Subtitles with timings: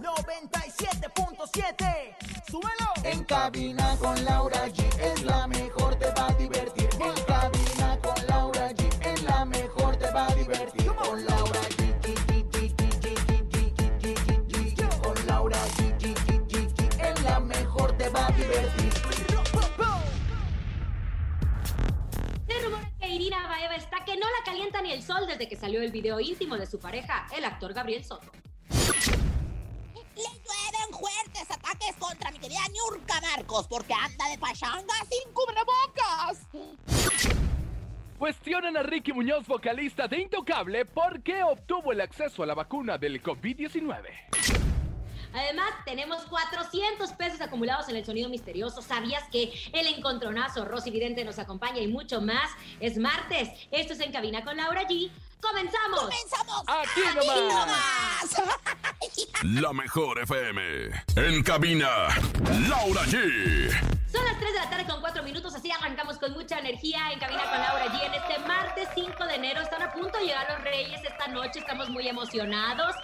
[0.00, 2.16] 97.7.
[2.50, 2.92] Súbelo.
[3.02, 6.88] En cabina con Laura G es la mejor, te va a divertir.
[7.00, 10.86] En cabina con Laura G es la mejor, te va a divertir.
[10.94, 11.74] Con Laura G.
[15.02, 15.94] Con Laura G.
[17.00, 18.92] Es la mejor, te va a divertir.
[22.46, 25.56] Se rumora que Irina Baeva está que no la calienta ni el sol desde que
[25.56, 28.30] salió el video íntimo de su pareja, el actor Gabriel Soto.
[33.36, 36.46] Marcos porque anda de pachanga sin cubrebocas.
[38.18, 42.96] Cuestionan a Ricky Muñoz, vocalista de Intocable, por qué obtuvo el acceso a la vacuna
[42.96, 44.64] del COVID-19.
[45.32, 48.80] Además, tenemos 400 pesos acumulados en el sonido misterioso.
[48.82, 52.52] ¿Sabías que el encontronazo Rosy Vidente nos acompaña y mucho más?
[52.78, 53.48] Es martes.
[53.72, 55.10] Esto es En Cabina con Laura G.
[55.40, 56.00] ¡Comenzamos!
[56.00, 56.62] ¡Comenzamos!
[56.66, 57.52] Aquí nomás.
[57.52, 58.74] nomás.
[59.42, 60.90] La mejor FM.
[61.16, 62.08] En cabina,
[62.68, 63.70] Laura G.
[64.10, 67.18] Son las 3 de la tarde con 4 minutos, así arrancamos con mucha energía en
[67.18, 68.06] Cabina con Laura G.
[68.06, 71.58] En este martes 5 de enero están a punto de llegar los Reyes esta noche,
[71.58, 72.94] estamos muy emocionados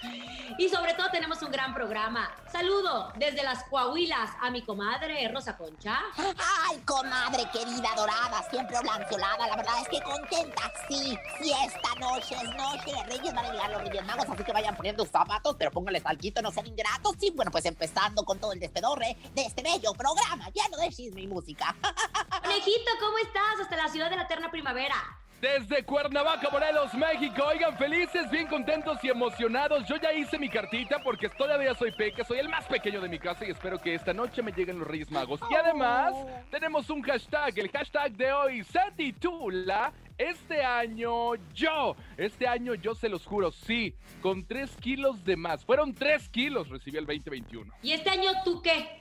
[0.56, 2.30] y sobre todo tenemos un gran programa.
[2.50, 5.98] Saludo desde las Coahuilas a mi comadre Rosa Concha.
[6.16, 9.48] Ay, comadre querida dorada, siempre blanqueolada.
[9.48, 10.72] La verdad es que contenta.
[10.88, 13.34] Sí, sí, esta noche es noche Reyes.
[13.34, 16.42] Van a llegar los Reyes Magos, así que vayan poniendo sus zapatos, pero pónganles salquito,
[16.42, 17.16] no sean ingratos.
[17.20, 21.22] Y bueno, pues empezando con todo el despedorre de este bello programa lleno de chisme
[21.22, 21.74] y música.
[22.42, 23.60] Conejito, ¿cómo estás?
[23.62, 25.19] Hasta la ciudad de la eterna primavera.
[25.40, 27.42] Desde Cuernavaca, Morelos, México.
[27.46, 29.86] Oigan, felices, bien contentos y emocionados.
[29.88, 33.18] Yo ya hice mi cartita porque todavía soy peque, soy el más pequeño de mi
[33.18, 35.40] casa y espero que esta noche me lleguen los Reyes Magos.
[35.50, 36.12] Y además,
[36.50, 37.58] tenemos un hashtag.
[37.58, 41.96] El hashtag de hoy se titula Este año yo.
[42.18, 45.64] Este año yo se los juro, sí, con 3 kilos de más.
[45.64, 47.72] Fueron 3 kilos, recibí el 2021.
[47.82, 48.98] ¿Y este año tú qué?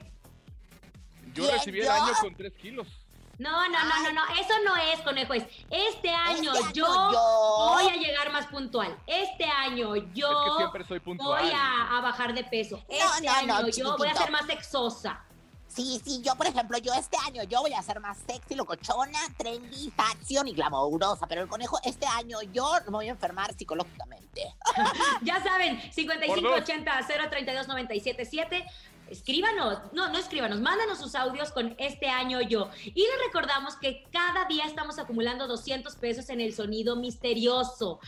[1.34, 1.92] Yo ¿Quién, recibí el yo?
[1.92, 2.99] año con 3 kilos.
[3.40, 7.70] No, no, no, no, no, eso no es, conejo, es este año, año yo, yo.
[7.72, 8.94] voy a llegar más puntual.
[9.06, 11.42] Este año yo Es que siempre soy puntual.
[11.42, 12.84] voy a, a bajar de peso.
[12.86, 15.24] Este no, no, año yo voy a ser más sexosa.
[15.68, 19.20] Sí, sí, yo por ejemplo, yo este año yo voy a ser más sexy, locochona,
[19.38, 24.52] trendy, fashion y glamourosa, pero el conejo este año yo me voy a enfermar psicológicamente.
[25.22, 28.64] Ya saben, 5580-032-977.
[29.10, 32.70] Escríbanos, no, no escríbanos, mándanos sus audios con este año yo.
[32.84, 37.98] Y les recordamos que cada día estamos acumulando 200 pesos en el sonido misterioso.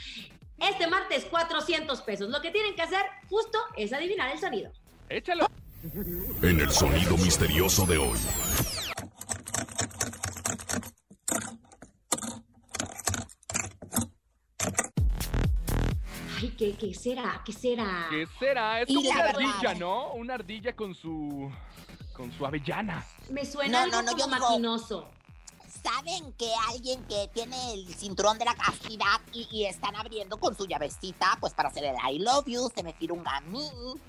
[0.58, 2.30] Este martes, 400 pesos.
[2.30, 4.70] Lo que tienen que hacer justo es adivinar el sonido.
[5.08, 5.46] Échalo.
[6.42, 8.18] En el sonido misterioso de hoy.
[16.42, 17.40] Ay, ¿qué, qué será?
[17.44, 18.06] ¿Qué será?
[18.10, 18.80] ¿Qué será?
[18.80, 19.42] Es como una verdad.
[19.42, 20.12] ardilla, ¿no?
[20.14, 21.50] Una ardilla con su.
[22.12, 23.06] con su avellana.
[23.30, 25.08] Me suena No, no, algo no, yo como maquinoso.
[25.82, 30.56] ¿Saben que alguien que tiene el cinturón de la castidad y, y están abriendo con
[30.56, 34.00] su llavecita, pues para hacer el I love you, se me tira un gamín?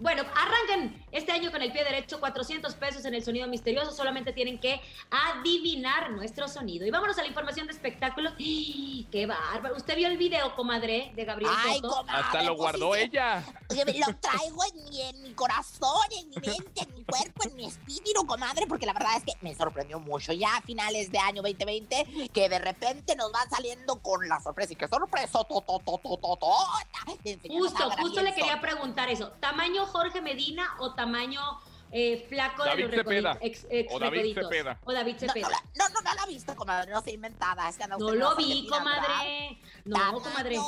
[0.00, 3.92] Bueno, arranquen este año con el pie derecho, 400 pesos en el sonido misterioso.
[3.92, 4.80] Solamente tienen que
[5.10, 6.84] adivinar nuestro sonido.
[6.84, 8.34] Y vámonos a la información de espectáculos.
[8.36, 9.76] ¡Qué bárbaro!
[9.76, 11.90] ¿Usted vio el video, comadre, de Gabriel Ay, Soto?
[11.90, 12.22] comadre.
[12.22, 13.44] Hasta lo pues, guardó ella.
[13.70, 17.66] Lo traigo en mi, en mi corazón, en mi mente, en mi cuerpo, en mi
[17.66, 21.42] espíritu, comadre, porque la verdad es que me sorprendió mucho ya a finales de año
[21.42, 25.78] 2020 que de repente nos van saliendo con la sorpresa y que sorpresa, to, to,
[25.84, 26.46] to, to, to, tota,
[27.48, 29.30] Justo, justo le quería preguntar eso.
[29.40, 31.40] ¿Tamaño Jorge Medina o tamaño
[31.90, 33.32] eh, flaco David de los Cepeda.
[33.34, 34.44] recoditos, ex- ex O David recoditos.
[34.44, 34.80] Cepeda.
[34.84, 35.48] O David No, no, Cepeda.
[35.78, 37.68] no, no, no la he visto, comadre, no sé inventada.
[37.68, 39.58] Es que No lo vi, comadre.
[39.84, 40.58] No, Tamaño, comadre.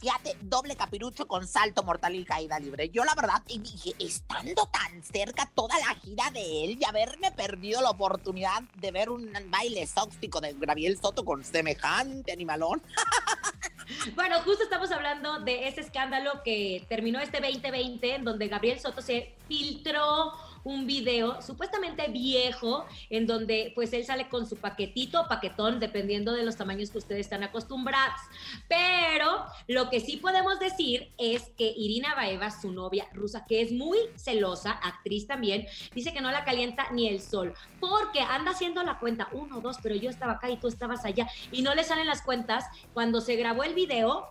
[0.00, 2.88] Fíjate, doble capirucho con salto mortal y caída libre.
[2.88, 7.82] Yo la verdad dije, estando tan cerca toda la gira de él y haberme perdido
[7.82, 12.82] la oportunidad de ver un baile exótico de Gabriel Soto con semejante animalón.
[14.14, 19.02] Bueno, justo estamos hablando de ese escándalo que terminó este 2020, en donde Gabriel Soto
[19.02, 20.32] se filtró
[20.64, 26.42] un video supuestamente viejo, en donde pues él sale con su paquetito paquetón, dependiendo de
[26.42, 28.20] los tamaños que ustedes están acostumbrados.
[28.68, 33.72] Pero lo que sí podemos decir es que Irina Baeva, su novia rusa, que es
[33.72, 38.82] muy celosa, actriz también, dice que no la calienta ni el sol, porque anda haciendo
[38.82, 41.84] la cuenta, uno, dos, pero yo estaba acá y tú estabas allá, y no le
[41.84, 44.30] salen las cuentas cuando se grabó el video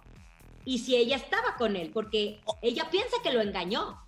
[0.65, 3.99] y si ella estaba con él, porque ella piensa que lo engañó.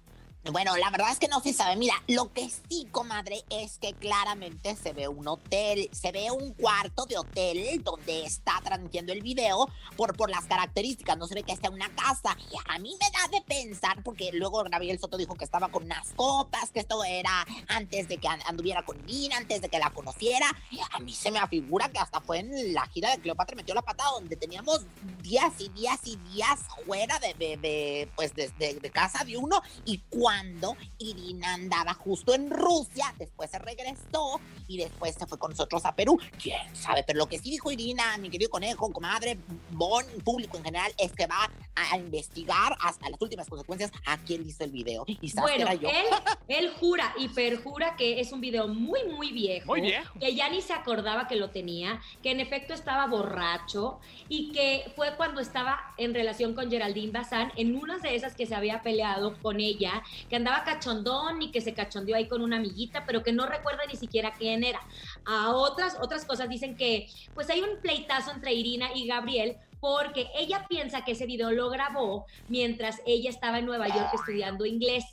[0.49, 1.75] Bueno, la verdad es que no se sabe.
[1.75, 6.53] Mira, lo que sí, comadre, es que claramente se ve un hotel, se ve un
[6.53, 11.15] cuarto de hotel donde está transmitiendo el video por, por las características.
[11.19, 12.35] No se ve que esté una casa.
[12.67, 16.11] A mí me da de pensar, porque luego Gabriel Soto dijo que estaba con unas
[16.15, 19.91] copas, que esto era antes de que an- anduviera con Nina, antes de que la
[19.91, 20.47] conociera.
[20.91, 23.83] A mí se me afigura que hasta fue en la gira de Cleopatra metió la
[23.83, 24.81] pata donde teníamos
[25.21, 29.61] días y días y días fuera de, de- de, pues de, de- casa de uno
[29.85, 29.99] y
[30.31, 35.83] cuando Irina andaba justo en Rusia, después se regresó y después se fue con nosotros
[35.83, 36.17] a Perú.
[36.41, 37.03] ¿Quién sabe?
[37.05, 39.37] Pero lo que sí dijo Irina, mi querido conejo, comadre,
[39.71, 44.47] Bon, público en general, es que va a investigar hasta las últimas consecuencias a quién
[44.47, 45.03] hizo el video.
[45.07, 45.89] Y Bueno, era yo.
[45.89, 46.05] él,
[46.47, 49.67] él jura y perjura que es un video muy, muy viejo.
[49.67, 50.17] Muy viejo.
[50.19, 53.99] Que ya ni se acordaba que lo tenía, que en efecto estaba borracho
[54.29, 58.45] y que fue cuando estaba en relación con Geraldine Bazán, en una de esas que
[58.45, 62.57] se había peleado con ella, que andaba cachondón y que se cachondeó ahí con una
[62.57, 64.81] amiguita, pero que no recuerda ni siquiera quién era.
[65.25, 70.27] A otras, otras cosas dicen que pues hay un pleitazo entre Irina y Gabriel porque
[70.35, 75.03] ella piensa que ese video lo grabó mientras ella estaba en Nueva York estudiando inglés.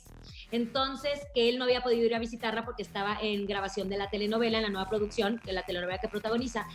[0.51, 4.09] Entonces, que él no había podido ir a visitarla porque estaba en grabación de la
[4.09, 6.67] telenovela, en la nueva producción, de la telenovela que protagoniza.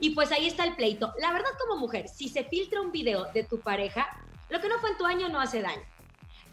[0.00, 1.12] Y pues ahí está el pleito.
[1.20, 4.06] La verdad, como mujer, si se filtra un video de tu pareja,
[4.48, 5.82] lo que no fue en tu año no hace daño.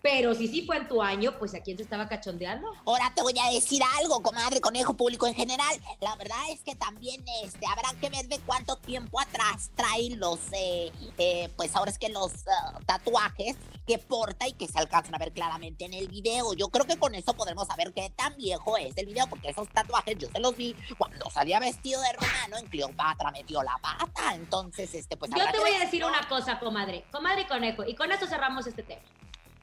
[0.09, 2.71] Pero si sí fue en tu año, pues a quién se estaba cachondeando.
[2.85, 5.75] Ahora te voy a decir algo, comadre, conejo público en general.
[5.99, 10.39] La verdad es que también este, habrá que ver de cuánto tiempo atrás trae los,
[10.53, 15.13] eh, eh, pues ahora es que los ah, tatuajes que porta y que se alcanzan
[15.13, 16.53] a ver claramente en el video.
[16.53, 19.67] Yo creo que con eso podremos saber qué tan viejo es el video, porque esos
[19.67, 24.35] tatuajes yo se los vi cuando salía vestido de romano en Cleopatra metió la pata.
[24.35, 27.03] Entonces, este, pues Yo te voy a decir una cosa, comadre.
[27.11, 27.83] Comadre y conejo.
[27.83, 29.01] Y con esto cerramos este tema.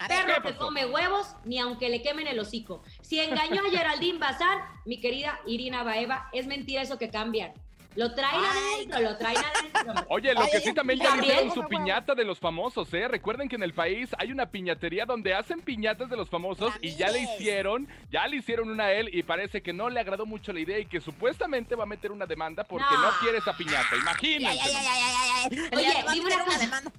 [0.08, 2.82] Perro ¿qué que come huevos, ni aunque le quemen el hocico.
[3.02, 7.52] Si engañó a Geraldine Bazán, mi querida Irina Baeva, es mentira eso que cambian.
[7.96, 8.74] Lo traen Ay.
[8.88, 10.04] adentro, lo traen adentro.
[10.08, 13.06] Oye, lo que sí también ya le hicieron su piñata de los famosos, ¿eh?
[13.06, 16.96] Recuerden que en el país hay una piñatería donde hacen piñatas de los famosos y
[16.96, 20.26] ya le hicieron, ya le hicieron una a él y parece que no le agradó
[20.26, 23.18] mucho la idea y que supuestamente va a meter una demanda porque no, No.
[23.20, 23.86] quiere esa piñata.
[23.92, 24.48] Ay, Imagínense.
[24.48, 25.78] ay, ay, ay, ay, ay, ay.
[25.78, 26.58] Oye, Le va a dime meter una cosa.
[26.58, 26.90] demanda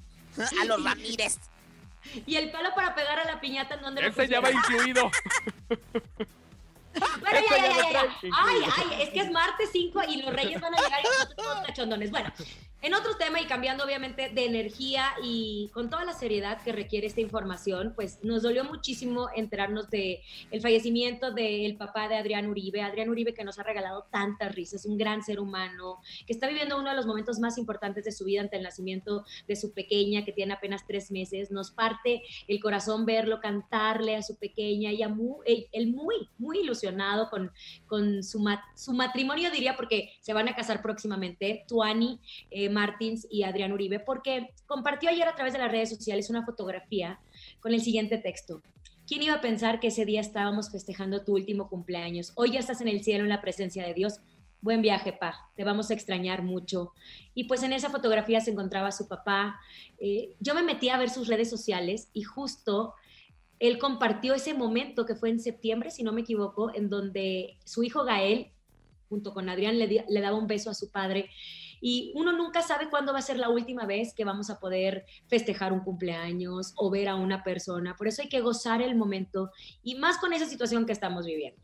[0.62, 1.40] A los Ramírez.
[2.26, 5.12] Y el palo para pegar a la piñata, ¿en dónde lo Ese ya va incluido.
[7.20, 10.62] Bueno, ya, ya ya, ya, Ay, ay, es que es martes 5 y los reyes
[10.62, 12.10] van a llegar y nosotros todos cachondones.
[12.10, 12.32] Bueno,
[12.86, 17.08] en otro tema y cambiando obviamente de energía y con toda la seriedad que requiere
[17.08, 22.84] esta información, pues nos dolió muchísimo enterarnos de el fallecimiento del papá de Adrián Uribe,
[22.84, 26.78] Adrián Uribe que nos ha regalado tantas risas, un gran ser humano, que está viviendo
[26.78, 30.24] uno de los momentos más importantes de su vida ante el nacimiento de su pequeña,
[30.24, 31.50] que tiene apenas tres meses.
[31.50, 37.32] Nos parte el corazón verlo cantarle a su pequeña, ella muy, él, muy, muy ilusionado
[37.32, 37.52] con,
[37.88, 42.20] con su, ma- su matrimonio, diría, porque se van a casar próximamente, Tuani
[42.52, 46.46] eh, Martins y Adrián Uribe, porque compartió ayer a través de las redes sociales una
[46.46, 47.20] fotografía
[47.60, 48.62] con el siguiente texto.
[49.08, 52.34] ¿Quién iba a pensar que ese día estábamos festejando tu último cumpleaños?
[52.36, 54.20] Hoy ya estás en el cielo en la presencia de Dios.
[54.62, 55.52] Buen viaje, pa.
[55.56, 56.92] Te vamos a extrañar mucho.
[57.34, 59.60] Y pues en esa fotografía se encontraba su papá.
[60.00, 62.96] Eh, yo me metí a ver sus redes sociales y justo
[63.60, 67.84] él compartió ese momento que fue en septiembre, si no me equivoco, en donde su
[67.84, 68.52] hijo Gael,
[69.08, 71.30] junto con Adrián, le, daba un beso a su padre.
[71.82, 75.06] Y uno nunca sabe cuándo va a ser la última vez que vamos a poder
[75.28, 77.96] festejar un cumpleaños o ver a una persona.
[77.96, 79.52] Por eso hay que gozar el momento
[79.84, 81.62] y más con esa situación que estamos viviendo.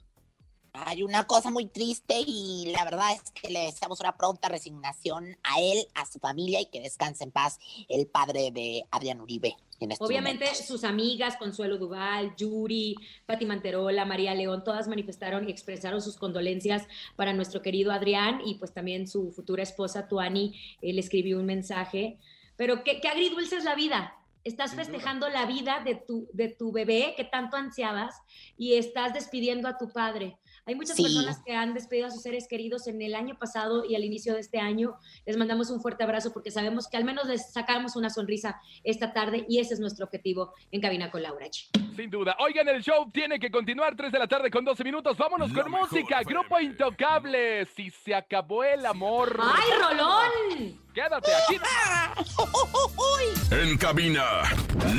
[0.73, 5.37] Hay una cosa muy triste y la verdad es que le deseamos una pronta resignación
[5.43, 7.59] a él, a su familia y que descanse en paz
[7.89, 9.57] el padre de Adrián Uribe.
[9.81, 15.51] en estos Obviamente sus amigas, Consuelo Duval, Yuri, Pati Manterola, María León, todas manifestaron y
[15.51, 16.87] expresaron sus condolencias
[17.17, 21.45] para nuestro querido Adrián y pues también su futura esposa Tuani eh, le escribió un
[21.47, 22.17] mensaje.
[22.55, 24.15] Pero qué, qué agridulce es la vida.
[24.43, 24.85] Estás Sin duda.
[24.85, 28.15] festejando la vida de tu, de tu bebé que tanto ansiabas
[28.57, 30.37] y estás despidiendo a tu padre.
[30.67, 31.03] Hay muchas Sí.
[31.03, 34.33] personas que han despedido a sus seres queridos en el año pasado y al inicio
[34.35, 34.95] de este año.
[35.25, 39.11] Les mandamos un fuerte abrazo porque sabemos que al menos les sacamos una sonrisa esta
[39.11, 41.67] tarde y ese es nuestro objetivo en Cabina con Laura G.
[41.95, 42.35] Sin duda.
[42.39, 45.17] Oigan, el show tiene que continuar 3 de la tarde con 12 minutos.
[45.17, 46.21] Vámonos La con música.
[46.21, 46.39] FM.
[46.39, 47.65] Grupo Intocable.
[47.65, 49.37] Si se acabó el amor.
[49.41, 50.81] ¡Ay, Rolón!
[50.93, 51.57] Quédate aquí.
[53.51, 54.23] En cabina,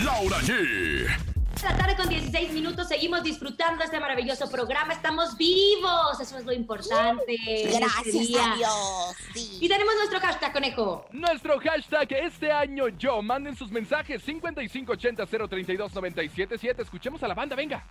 [0.05, 1.32] Laura G.
[1.63, 4.95] La tarde con 16 minutos seguimos disfrutando este maravilloso programa.
[4.95, 7.35] Estamos vivos, eso es lo importante.
[7.35, 8.53] este Gracias día.
[8.53, 9.15] a Dios.
[9.33, 9.59] Sí.
[9.61, 11.07] Y tenemos nuestro hashtag, conejo.
[11.13, 13.23] Nuestro hashtag este año yo.
[13.23, 16.81] Manden sus mensajes 5580-032-977.
[16.81, 17.87] Escuchemos a la banda, venga.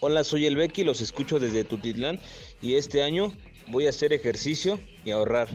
[0.00, 2.20] Hola, soy el Becky, los escucho desde Tutitlán
[2.60, 3.32] y este año
[3.68, 5.48] voy a hacer ejercicio y ahorrar.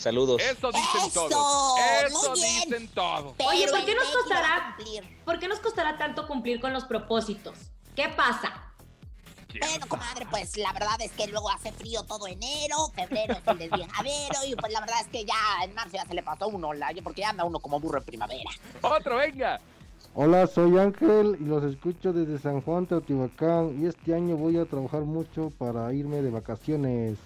[0.00, 0.40] Saludos.
[0.40, 1.28] Eso dicen ¡Eso!
[1.28, 1.78] todos.
[2.06, 2.62] Eso Muy bien.
[2.70, 3.34] dicen todos.
[3.46, 4.74] Oye, ¿por qué nos costará?
[4.76, 5.18] cumplir.
[5.26, 7.58] ¿Por qué nos costará tanto cumplir con los propósitos?
[7.94, 8.72] ¿Qué pasa?
[9.60, 13.58] Bueno, comadre, pues la verdad es que luego hace frío todo enero, febrero es el
[13.58, 16.72] desviajadero y pues la verdad es que ya en marzo ya se le pasó uno
[16.72, 18.50] la porque ya anda uno como burro en primavera.
[18.80, 19.60] Otro, venga.
[20.14, 24.64] Hola, soy Ángel y los escucho desde San Juan, Teotihuacán y este año voy a
[24.64, 27.18] trabajar mucho para irme de vacaciones.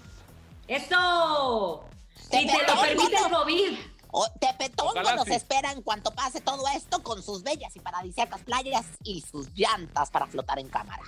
[0.67, 1.85] ¡Eso!
[2.17, 3.33] Si te lo permite el.
[3.33, 3.79] COVID.
[4.17, 5.33] O Tepetongo Ojalá nos sí.
[5.33, 10.09] espera en cuanto pase todo esto con sus bellas y paradisíacas playas y sus llantas
[10.11, 11.03] para flotar en cámara.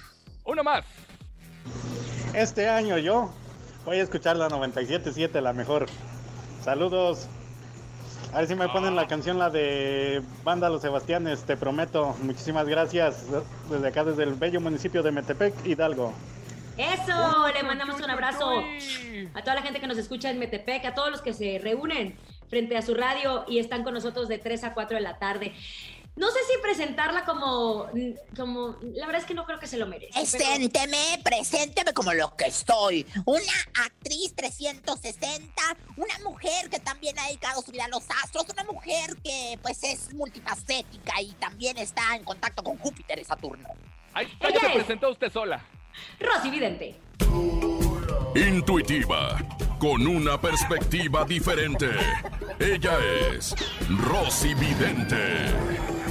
[0.44, 0.84] Uno más.
[2.34, 3.30] Este año yo
[3.84, 5.86] voy a escuchar la 97.7, la mejor.
[6.64, 7.28] Saludos.
[8.32, 12.16] A ver si me ponen la canción, la de Banda Los Sebastianes, te prometo.
[12.22, 13.25] Muchísimas gracias.
[13.70, 16.12] Desde acá, desde el bello municipio de Metepec, Hidalgo.
[16.78, 17.49] ¡Eso!
[17.54, 18.62] Le mandamos un abrazo
[19.35, 22.18] a toda la gente que nos escucha en Metepec, a todos los que se reúnen
[22.50, 25.54] frente a su radio y están con nosotros de 3 a 4 de la tarde.
[26.16, 27.88] No sé si presentarla como,
[28.37, 30.12] como, la verdad es que no creo que se lo merece.
[30.14, 33.06] pero- Presénteme, presénteme como lo que estoy.
[33.26, 33.52] Una
[33.85, 35.52] actriz 360,
[35.99, 39.83] una mujer que también ha dedicado su vida a los astros, una mujer que pues
[39.85, 43.68] es multifacética y también está en contacto con Júpiter y Saturno.
[44.14, 44.73] Ahí se es.
[44.75, 45.62] presentó usted sola.
[46.20, 46.94] Rosy Vidente.
[48.34, 49.38] Intuitiva,
[49.78, 51.90] con una perspectiva diferente.
[52.58, 52.98] Ella
[53.30, 53.54] es
[54.08, 55.52] Rosy Vidente.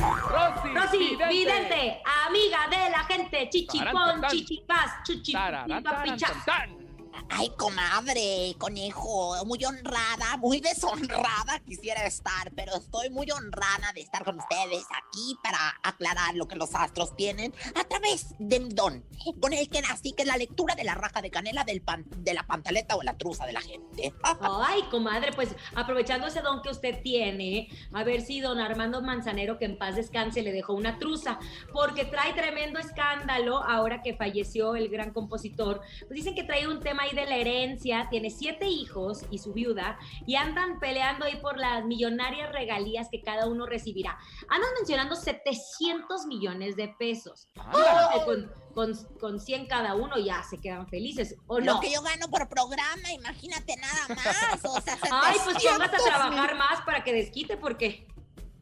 [0.02, 0.74] Rosy.
[0.74, 6.85] Rosy Vidente, amiga de la gente, chichipón, tan, tan.
[7.30, 14.24] Ay, comadre, conejo, muy honrada, muy deshonrada quisiera estar, pero estoy muy honrada de estar
[14.24, 19.04] con ustedes aquí para aclarar lo que los astros tienen a través de un don,
[19.42, 22.06] con el que nací, que es la lectura de la raja de canela del pan-
[22.16, 24.14] de la pantaleta o la truza de la gente.
[24.42, 29.58] Ay, comadre, pues aprovechando ese don que usted tiene, a ver si don Armando Manzanero,
[29.58, 31.40] que en paz descanse, le dejó una truza,
[31.74, 35.82] porque trae tremendo escándalo ahora que falleció el gran compositor.
[36.02, 39.54] Pues dicen que trae un tema ahí de la herencia, tiene siete hijos y su
[39.54, 44.18] viuda, y andan peleando ahí por las millonarias regalías que cada uno recibirá.
[44.50, 47.48] Andan mencionando 700 millones de pesos.
[47.56, 51.76] Que con, con, con 100 cada uno ya se quedan felices, ¿o no?
[51.76, 54.66] Lo que yo gano por programa, imagínate nada más.
[54.66, 58.08] O sea, Ay, pues pongas a 700 trabajar más para que desquite, porque...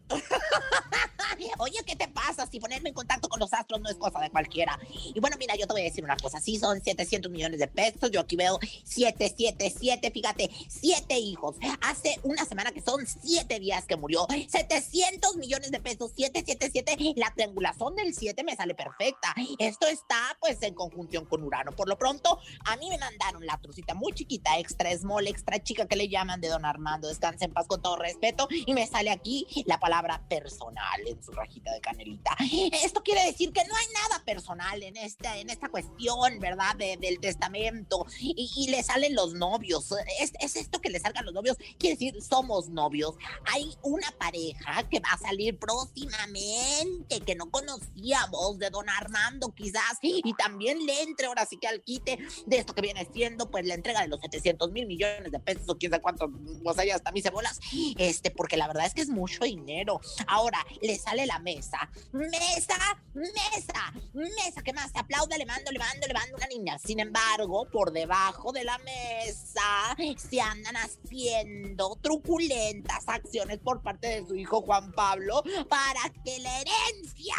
[1.59, 2.47] Oye, ¿qué te pasa?
[2.47, 4.79] Si ponerme en contacto con los astros no es cosa de cualquiera.
[5.13, 6.39] Y bueno, mira, yo te voy a decir una cosa.
[6.39, 8.11] Sí, son 700 millones de pesos.
[8.11, 11.55] Yo aquí veo 777, fíjate, siete hijos.
[11.81, 14.27] Hace una semana que son siete días que murió.
[14.29, 17.13] 700 millones de pesos, 777.
[17.15, 19.33] La triangulación del 7 me sale perfecta.
[19.59, 21.71] Esto está, pues, en conjunción con Urano.
[21.71, 25.87] Por lo pronto, a mí me mandaron la trucita muy chiquita, extra small, extra chica
[25.87, 27.07] que le llaman de Don Armando.
[27.07, 28.47] Descanse en paz con todo respeto.
[28.49, 32.35] Y me sale aquí la palabra personal su rajita de canelita.
[32.83, 36.75] Esto quiere decir que no hay nada personal en esta, en esta cuestión, ¿verdad?
[36.75, 38.05] De- del testamento.
[38.19, 39.91] Y, y le salen los novios.
[40.19, 41.57] Es, es esto que le salgan los novios.
[41.77, 43.15] Quiere decir, somos novios.
[43.51, 49.97] Hay una pareja que va a salir próximamente, que no conocíamos, de don Armando quizás.
[50.01, 53.65] Y también le entre ahora sí que al quite de esto que viene siendo, pues
[53.65, 56.31] la entrega de los 700 mil millones de pesos o quién sabe cuánto,
[56.63, 57.59] o sea, ya hasta mí se bolas.
[57.97, 59.99] Este, porque la verdad es que es mucho dinero.
[60.27, 61.77] Ahora, le sale sale la mesa.
[62.11, 62.75] Mesa,
[63.13, 64.91] mesa, mesa, que más?
[64.95, 66.79] Aplauda, le mando, le mando, le mando una niña.
[66.79, 74.27] Sin embargo, por debajo de la mesa se andan haciendo truculentas acciones por parte de
[74.27, 77.35] su hijo Juan Pablo para que la herencia,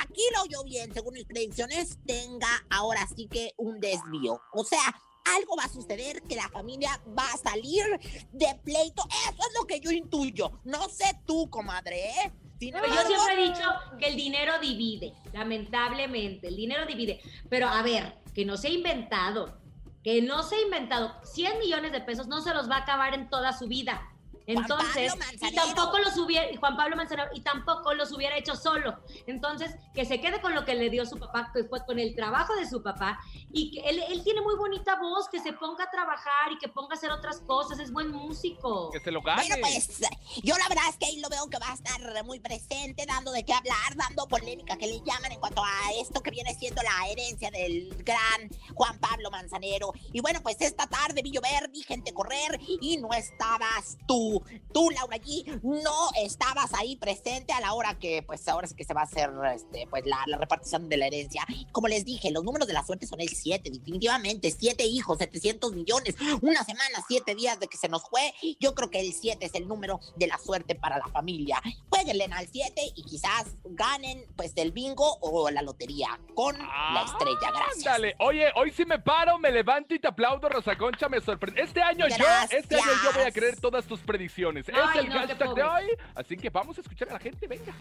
[0.00, 4.40] aquí lo oyó bien, según mis predicciones, tenga ahora sí que un desvío.
[4.52, 4.94] O sea,
[5.36, 7.84] algo va a suceder que la familia va a salir
[8.32, 9.02] de pleito.
[9.28, 10.60] Eso es lo que yo intuyo.
[10.64, 12.32] No sé tú, comadre, ¿eh?
[12.58, 13.62] Pero yo siempre he dicho
[13.98, 17.20] que el dinero divide, lamentablemente, el dinero divide.
[17.48, 19.58] Pero a ver, que no se ha inventado,
[20.02, 21.14] que no se ha inventado.
[21.24, 24.10] 100 millones de pesos no se los va a acabar en toda su vida.
[24.48, 25.62] Juan Entonces, Pablo y Manzanero.
[25.62, 28.98] tampoco los hubiera, y Juan Pablo Manzanero, y tampoco los hubiera hecho solo.
[29.26, 32.14] Entonces, que se quede con lo que le dio su papá, que fue con el
[32.14, 33.18] trabajo de su papá,
[33.52, 36.68] y que él, él tiene muy bonita voz, que se ponga a trabajar y que
[36.68, 38.90] ponga a hacer otras cosas, es buen músico.
[38.90, 39.46] Que se lo gane.
[39.46, 40.00] Bueno, pues
[40.42, 43.32] yo la verdad es que ahí lo veo que va a estar muy presente, dando
[43.32, 46.82] de qué hablar, dando polémica que le llaman en cuanto a esto que viene siendo
[46.82, 49.92] la herencia del gran Juan Pablo Manzanero.
[50.12, 54.37] Y bueno, pues esta tarde vi llover, vi gente correr y no estabas tú.
[54.72, 58.84] Tú, Laura allí, no estabas ahí presente a la hora que, pues ahora es que
[58.84, 61.46] se va a hacer este, pues la, la repartición de la herencia.
[61.72, 64.50] Como les dije, los números de la suerte son el 7, definitivamente.
[64.50, 68.32] 7 hijos, 700 millones, una semana, 7 días de que se nos fue.
[68.60, 71.60] Yo creo que el 7 es el número de la suerte para la familia.
[71.90, 77.50] Jueguenle al 7 y quizás ganen pues el bingo o la lotería con la estrella.
[77.52, 77.86] Gracias.
[77.86, 81.62] Ándale, oye, hoy sí me paro, me levanto y te aplaudo, Rosa Concha, me sorprende.
[81.62, 83.34] Este año yo, este año yo voy a Gracias.
[83.34, 84.27] creer todas tus predicciones.
[84.28, 87.46] Ay, es el no, hashtag de hoy, así que vamos a escuchar a la gente,
[87.46, 87.74] venga.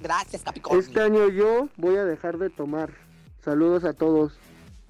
[0.00, 0.80] Gracias, Capricornio.
[0.80, 2.90] Este año yo voy a dejar de tomar.
[3.44, 4.32] Saludos a todos.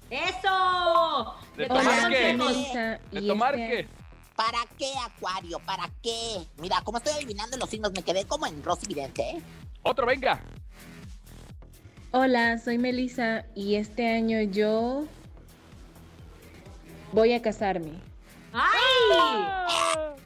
[0.09, 1.35] ¡Eso!
[1.55, 2.99] ¿De Le tomar qué?
[3.11, 3.87] ¿De tomar qué?
[4.35, 5.59] ¿Para qué, Acuario?
[5.59, 6.45] ¿Para qué?
[6.57, 9.41] Mira, como estoy adivinando los signos, me quedé como en Rosy Vidente, ¿eh?
[9.83, 10.41] Otro, venga.
[12.11, 15.05] Hola, soy Melissa y este año yo
[17.13, 17.93] voy a casarme.
[18.51, 20.20] ¡Ay!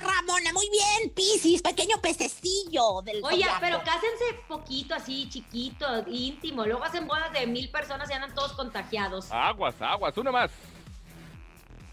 [0.00, 3.58] Ramona, muy bien, Piscis, pequeño pececillo del Oye, zodiaco.
[3.60, 6.64] pero cásense poquito, así, chiquito, íntimo.
[6.64, 9.30] Luego hacen bodas de mil personas y andan todos contagiados.
[9.30, 10.50] Aguas, aguas, una más.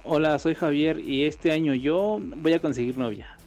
[0.04, 3.38] Hola, soy Javier y este año yo voy a conseguir novia.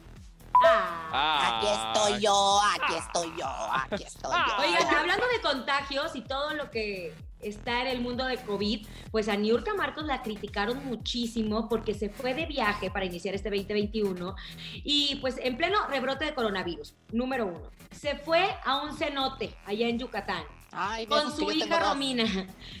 [0.65, 1.59] Ah.
[1.59, 4.57] Aquí estoy yo, aquí estoy yo, aquí estoy yo.
[4.59, 7.13] Oigan, hablando de contagios y todo lo que
[7.43, 12.09] está en el mundo de COVID, pues a Niurka Marcos la criticaron muchísimo porque se
[12.09, 14.35] fue de viaje para iniciar este 2021
[14.83, 17.71] y pues en pleno rebrote de coronavirus, número uno.
[17.91, 20.43] Se fue a un cenote allá en Yucatán.
[20.75, 21.79] Ay, con su hija.
[21.79, 22.25] Romina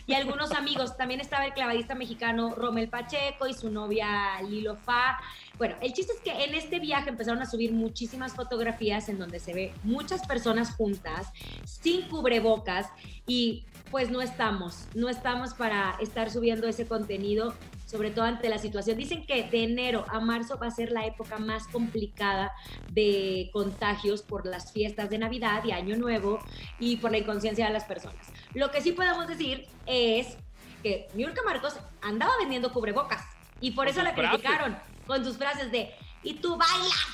[0.07, 0.97] y algunos amigos.
[0.97, 5.19] También estaba el clavadista mexicano Romel Pacheco y su novia Lilo Fa.
[5.57, 9.39] Bueno, el chiste es que en este viaje empezaron a subir muchísimas fotografías en donde
[9.39, 11.27] se ve muchas personas juntas,
[11.65, 12.87] sin cubrebocas
[13.27, 17.53] y pues no estamos, no estamos para estar subiendo ese contenido,
[17.85, 18.97] sobre todo ante la situación.
[18.97, 22.51] Dicen que de enero a marzo va a ser la época más complicada
[22.91, 26.39] de contagios por las fiestas de Navidad y Año Nuevo
[26.79, 28.33] y por la inconsciencia de las personas.
[28.55, 30.37] Lo que sí podemos decir es
[30.81, 33.23] que Niurka Marcos andaba vendiendo cubrebocas
[33.61, 34.75] y por eso la criticaron
[35.05, 35.91] con sus frases de
[36.23, 37.05] y tú bailas,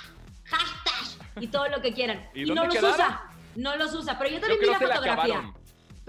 [0.45, 2.29] hashtag y todo lo que quieran.
[2.33, 2.93] ¿Y no los quedaron?
[2.93, 3.23] usa,
[3.57, 4.17] no los usa.
[4.17, 5.53] Pero yo también vi creo que la fotografía.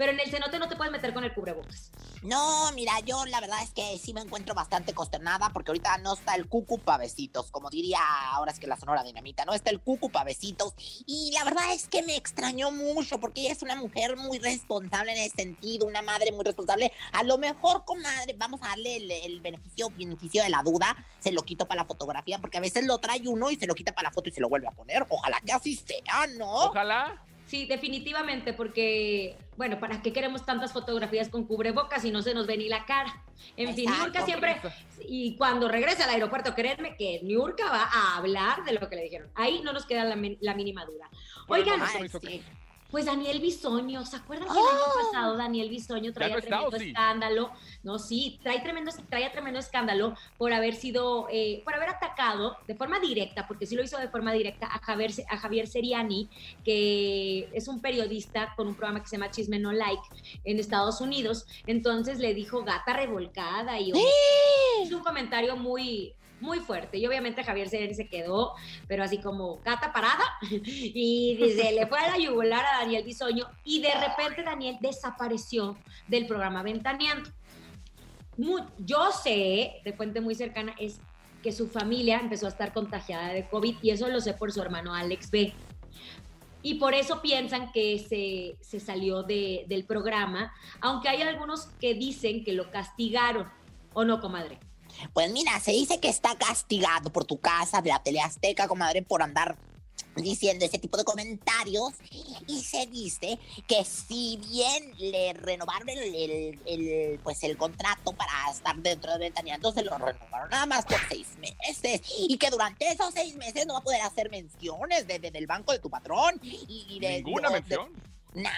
[0.01, 1.91] Pero en el cenote no te puedes meter con el cubrebocas.
[2.23, 6.15] No, mira, yo la verdad es que sí me encuentro bastante consternada porque ahorita no
[6.15, 7.99] está el cucu pavecitos, como diría
[8.31, 10.73] ahora es que la sonora dinamita, no está el cucu pavecitos.
[11.05, 15.11] Y la verdad es que me extrañó mucho porque ella es una mujer muy responsable
[15.11, 16.91] en ese sentido, una madre muy responsable.
[17.11, 21.31] A lo mejor, comadre, vamos a darle el, el beneficio, beneficio de la duda, se
[21.31, 23.93] lo quito para la fotografía porque a veces lo trae uno y se lo quita
[23.93, 25.05] para la foto y se lo vuelve a poner.
[25.09, 26.51] Ojalá que así sea, ¿no?
[26.51, 27.21] Ojalá.
[27.51, 32.47] Sí, definitivamente, porque, bueno, ¿para qué queremos tantas fotografías con cubrebocas si no se nos
[32.47, 33.25] ve ni la cara?
[33.57, 33.91] En fin.
[33.91, 34.55] Niurka siempre,
[35.01, 39.03] y cuando regrese al aeropuerto, créanme que Niurka va a hablar de lo que le
[39.03, 39.29] dijeron.
[39.35, 41.09] Ahí no nos queda la, la mínima duda.
[41.49, 41.81] Oigan,
[42.91, 46.77] pues Daniel Bisoño, ¿se acuerdan que el año pasado Daniel Bisoño traía no está, tremendo
[46.77, 47.51] escándalo?
[47.83, 52.75] No, sí, trae tremendo, traía tremendo escándalo por haber sido, eh, por haber atacado de
[52.75, 56.29] forma directa, porque sí lo hizo de forma directa a Javier, a Javier Seriani,
[56.65, 60.03] que es un periodista con un programa que se llama Chisme No Like
[60.43, 61.45] en Estados Unidos.
[61.65, 63.93] Entonces le dijo gata revolcada y
[64.83, 66.97] hizo un comentario muy muy fuerte.
[66.97, 68.53] Y obviamente Javier Seriani se quedó,
[68.87, 73.47] pero así como gata parada, y se le fue a la yugular a Daniel Bisoño,
[73.63, 75.77] y de repente Daniel desapareció
[76.07, 77.29] del programa Ventaneando.
[78.79, 80.99] Yo sé, de fuente muy cercana, es
[81.43, 84.61] que su familia empezó a estar contagiada de COVID, y eso lo sé por su
[84.61, 85.53] hermano Alex B.
[86.63, 91.95] y por eso piensan que se, se salió de- del programa, aunque hay algunos que
[91.95, 93.47] dicen que lo castigaron,
[93.93, 94.59] ¿o no, comadre?
[95.13, 99.01] Pues mira, se dice que está castigado por tu casa de la tele azteca, comadre,
[99.01, 99.57] por andar
[100.15, 101.93] diciendo ese tipo de comentarios
[102.47, 108.31] y se dice que si bien le renovaron el, el- el, pues el contrato para
[108.51, 112.89] estar dentro de Ventaneando, se lo renovaron nada más por seis meses y que durante
[112.89, 115.89] esos seis meses no va a poder hacer menciones de, de- del banco de tu
[115.89, 117.89] patrón y, y de ¿Ninguna de- mención?
[118.33, 118.53] nada.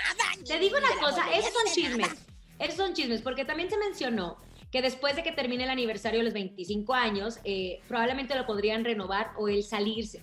[0.48, 2.10] Te digo de una cosa, esos son de chismes.
[2.58, 4.38] Esos son chismes, porque también se mencionó
[4.74, 8.84] que después de que termine el aniversario de los 25 años, eh, probablemente lo podrían
[8.84, 10.20] renovar o él salirse.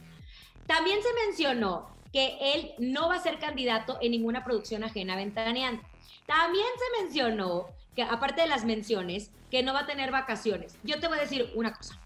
[0.66, 5.16] También se mencionó que él no va a ser candidato en ninguna producción ajena a
[5.18, 5.84] Ventaneando.
[6.26, 10.76] También se mencionó que, aparte de las menciones, que no va a tener vacaciones.
[10.82, 12.00] Yo te voy a decir una cosa.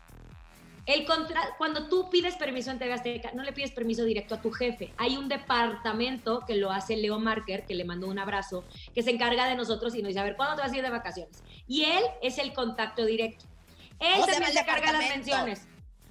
[0.87, 4.43] El contra- cuando tú pides permiso en TV Azteca, no le pides permiso directo a
[4.43, 4.93] tu jefe.
[4.99, 9.11] Hay un departamento que lo hace Leo Marker, que le mando un abrazo, que se
[9.11, 11.43] encarga de nosotros y nos dice, a ver, ¿cuándo te vas a ir de vacaciones?
[11.67, 13.47] Y él es el contacto directo.
[13.99, 15.63] Él ¿Cómo se también se encarga de las menciones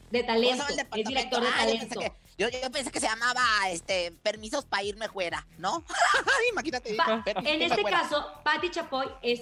[0.09, 0.95] de ¿Cómo se talento.
[0.95, 1.99] el director de Ah, talento.
[1.99, 5.83] que- Yo, yo pensé que se llamaba este permisos para irme fuera, ¿no?
[6.51, 6.95] Imagínate.
[6.95, 8.01] Pa- en este fuera.
[8.01, 9.41] caso, Patti Chapoy es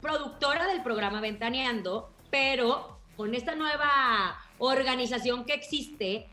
[0.00, 6.26] productora del programa Ventaneando, pero con esta nueva organización que existe,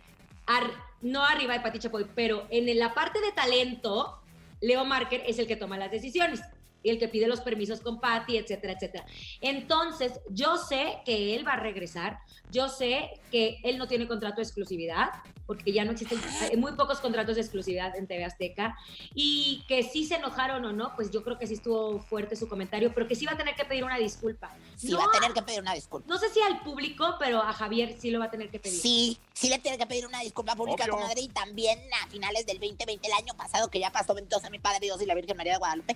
[1.02, 4.20] no arriba de Patti Chapoy, pero en la parte de talento,
[4.62, 6.42] Leo Marker es el que toma las decisiones
[6.84, 9.06] y el que pide los permisos con Patti, etcétera, etcétera.
[9.42, 12.20] Entonces, yo sé que él va a regresar,
[12.52, 15.10] yo sé que él no tiene contrato de exclusividad,
[15.46, 16.20] porque ya no existen
[16.58, 18.78] muy pocos contratos de exclusividad en TV Azteca,
[19.16, 22.48] y que sí se enojaron o no, pues yo creo que sí estuvo fuerte su
[22.48, 24.56] comentario, pero que sí va a tener que pedir una disculpa.
[24.76, 26.08] Sí, No va a a- tener que pedir una disculpa.
[26.08, 28.80] No sé si al público, pero a Javier sí lo va a tener que pedir.
[28.80, 30.96] Sí, sí le tiene que pedir una disculpa pública, Obvio.
[30.98, 34.50] comadre, y también a finales del 2020, el año pasado, que ya pasó, bendito sea
[34.50, 35.96] mi Padre Dios y la Virgen María de Guadalupe,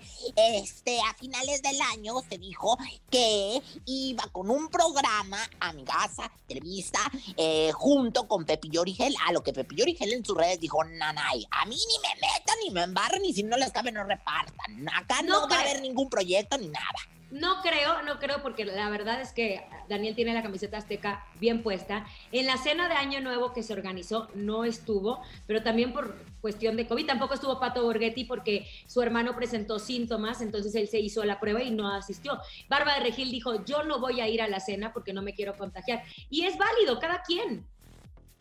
[0.74, 2.78] este, a finales del año se dijo
[3.12, 7.00] que iba con un programa a mi casa, Televisa,
[7.38, 11.46] eh, junto con Pepillo Origel, a lo que Pepillo Origel en sus redes dijo, nanay,
[11.52, 14.90] a mí ni me metan, ni me embarren, y si no les cabe, no repartan.
[14.90, 17.00] Acá no, No va a haber ningún proyecto ni nada.
[17.34, 21.64] No creo, no creo, porque la verdad es que Daniel tiene la camiseta azteca bien
[21.64, 22.06] puesta.
[22.32, 26.78] En la cena de Año Nuevo que se organizó no estuvo, pero también por cuestión
[26.78, 27.08] de COVID.
[27.08, 31.64] Tampoco estuvo Pato Borghetti porque su hermano presentó síntomas, entonces él se hizo la prueba
[31.64, 32.40] y no asistió.
[32.70, 35.34] Bárbara de Regil dijo, yo no voy a ir a la cena porque no me
[35.34, 36.04] quiero contagiar.
[36.30, 37.66] Y es válido, cada quien.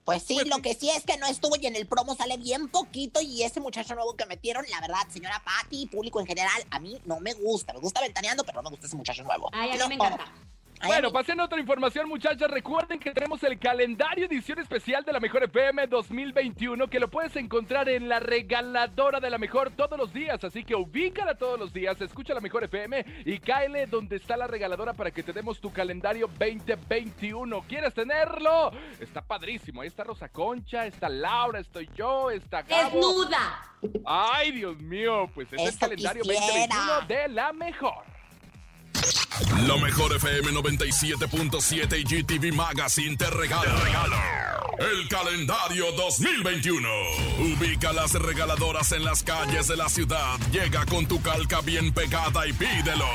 [0.04, 2.68] Pues sí, lo que sí es que no estuvo y en el promo sale bien
[2.68, 6.80] poquito y ese muchacho nuevo que metieron, la verdad, señora Patti, público en general, a
[6.80, 7.72] mí no me gusta.
[7.72, 9.48] Me gusta ventaneando, pero no me gusta ese muchacho nuevo.
[9.52, 9.88] Ay, a mí No.
[9.88, 10.24] me encanta.
[10.84, 12.50] Bueno, pasando a otra información, muchachas.
[12.50, 17.36] Recuerden que tenemos el calendario edición especial de la Mejor FM 2021 que lo puedes
[17.36, 20.42] encontrar en la regaladora de la Mejor todos los días.
[20.42, 24.48] Así que ubícala todos los días, escucha la Mejor FM y cáele donde está la
[24.48, 27.62] regaladora para que te demos tu calendario 2021.
[27.68, 28.72] ¿Quieres tenerlo?
[28.98, 29.82] Está padrísimo.
[29.82, 32.96] Ahí está Rosa Concha, está Laura, estoy yo, está Gabo.
[32.96, 33.62] Desnuda.
[34.04, 36.46] Ay, Dios mío, pues es el calendario quisiera.
[36.46, 38.21] 2021 de la Mejor.
[39.66, 46.88] La mejor FM 97.7 y GTV Magazine te regala, te regala el calendario 2021.
[47.38, 50.38] Ubica las regaladoras en las calles de la ciudad.
[50.50, 53.06] Llega con tu calca bien pegada y pídelo.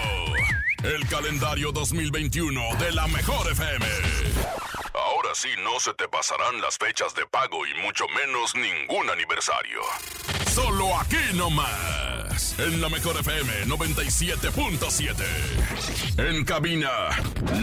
[0.84, 3.86] El calendario 2021 de la mejor FM.
[4.94, 9.82] Ahora sí no se te pasarán las fechas de pago y mucho menos ningún aniversario.
[10.54, 12.27] Solo aquí nomás.
[12.38, 15.26] En la mejor FM 97.7.
[16.20, 17.10] En cabina,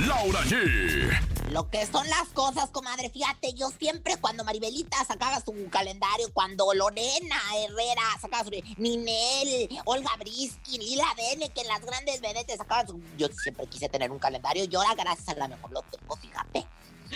[0.05, 1.17] Laura G.
[1.53, 6.75] Lo que son las cosas, comadre, fíjate, yo siempre cuando Maribelita sacaba su calendario, cuando
[6.75, 8.51] Lorena Herrera sacaba su...
[8.77, 13.01] Ninel, Olga Brisky, Lila Dene, que las grandes vedetes sacaban su...
[13.17, 16.67] Yo siempre quise tener un calendario y ahora gracias a la mejor lo tengo, fíjate.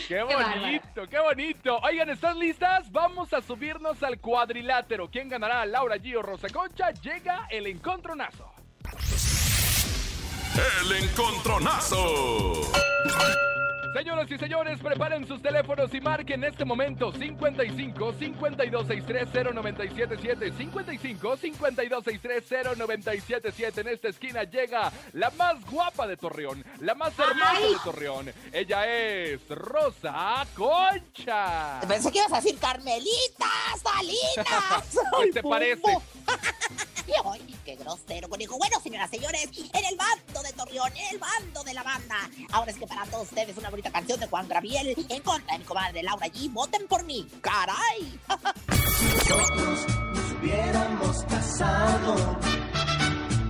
[0.06, 1.78] ¡Qué bonito, qué bonito!
[1.78, 2.90] Oigan, ¿están listas?
[2.92, 5.10] Vamos a subirnos al cuadrilátero.
[5.10, 5.64] ¿Quién ganará?
[5.66, 6.90] Laura G o Rosa Concha.
[6.92, 8.52] Llega el encontronazo.
[10.82, 12.52] El encontronazo.
[13.94, 21.36] Señoras y señores, preparen sus teléfonos y marquen en este momento 55 5263 0977 55
[21.36, 27.72] 5263 0977 En esta esquina llega la más guapa de Torreón, la más hermosa Ay.
[27.72, 28.32] de Torreón.
[28.52, 31.80] Ella es Rosa Concha.
[31.88, 33.46] Pensé que ibas a decir Carmelita,
[33.82, 34.98] Salinas.
[35.18, 35.98] Ay, te parece.
[37.24, 38.58] Ay, qué grosero, conejo.
[38.58, 42.16] Bueno, señoras y señores, en el bando de Torreón, en el bando de la banda.
[42.52, 45.58] Ahora es que para todos ustedes una bonita canción de Juan Gabriel en contra de
[45.60, 46.52] mi comadre Laura G.
[46.52, 48.18] Voten por mí, caray.
[48.66, 52.16] Nosotros nos hubiéramos casado.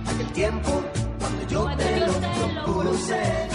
[0.05, 0.83] Aquel tiempo
[1.17, 3.47] cuando yo te lo propuse.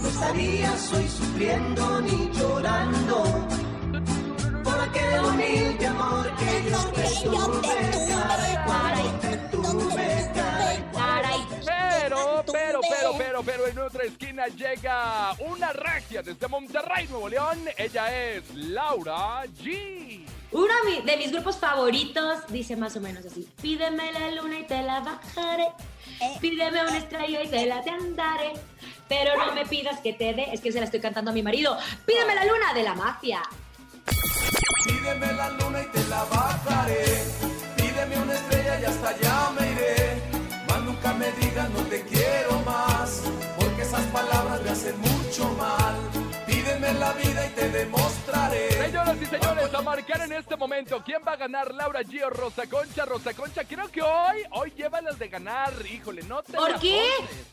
[0.00, 3.48] No estarías hoy sufriendo ni llorando
[4.64, 8.08] por aquel humilde amor que yo te tuve.
[8.08, 9.17] Caray, cuando te tuve,
[13.16, 17.58] pero, pero, en otra esquina llega una regia desde Monterrey, Nuevo León.
[17.76, 20.24] Ella es Laura G.
[20.50, 24.82] Uno de mis grupos favoritos dice más o menos así: Pídeme la luna y te
[24.82, 25.68] la bajaré.
[26.40, 28.52] Pídeme una estrella y te la te andaré.
[29.08, 30.48] Pero no me pidas que te dé.
[30.52, 31.76] Es que se la estoy cantando a mi marido.
[32.06, 33.42] Pídeme la luna de la mafia.
[34.84, 37.04] Pídeme la luna y te la bajaré.
[37.76, 39.67] Pídeme una estrella y hasta allá me iré.
[39.67, 39.67] Más
[40.98, 43.22] nunca me digas no te quiero más.
[43.58, 45.96] Porque esas palabras me hacen mucho mal.
[46.46, 48.70] Pídeme la vida y te demostraré.
[48.72, 52.30] Señoras y señores, a marcar en este momento quién va a ganar, Laura G o
[52.30, 53.04] Rosa Concha.
[53.04, 55.72] Rosa Concha, creo que hoy, hoy lleva las de ganar.
[55.86, 57.02] Híjole, no te ¿Por qué?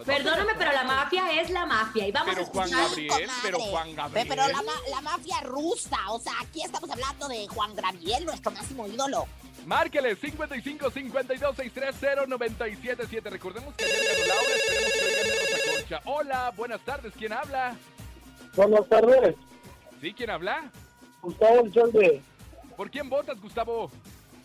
[0.06, 2.08] Perdóname, pero la mafia es la mafia.
[2.08, 2.90] Y vamos Pero a Juan escuchar.
[2.90, 4.28] Gabriel, pero Juan Gabriel.
[4.30, 8.52] Pero la, ma- la mafia rusa, o sea, aquí estamos hablando de Juan Gabriel, nuestro
[8.52, 9.28] máximo ídolo.
[9.66, 13.30] Márquele 55 52 630 977.
[13.30, 16.02] Recordemos que ayer ganó Laura, esperemos que hoy gane Rosa Concha.
[16.06, 17.76] Hola, buenas tardes, ¿quién habla?
[18.56, 19.36] Buenas tardes,
[20.02, 20.72] ¿Sí, quién habla?
[21.22, 22.22] Gustavo Alcalde,
[22.78, 23.92] ¿Por quién votas, Gustavo?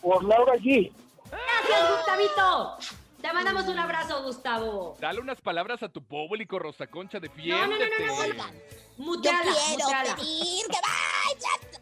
[0.01, 0.91] por Laura G.
[1.31, 2.77] Gracias, Gustavito.
[3.21, 4.97] Te mandamos un abrazo, Gustavo.
[4.99, 7.91] Dale unas palabras a tu público, Rosa Concha, No, no, defiéndete.
[8.01, 8.19] no, no, no.
[8.23, 8.55] Oigan,
[8.97, 10.17] Muteala, yo quiero muteala.
[10.17, 11.80] pedir que vayan.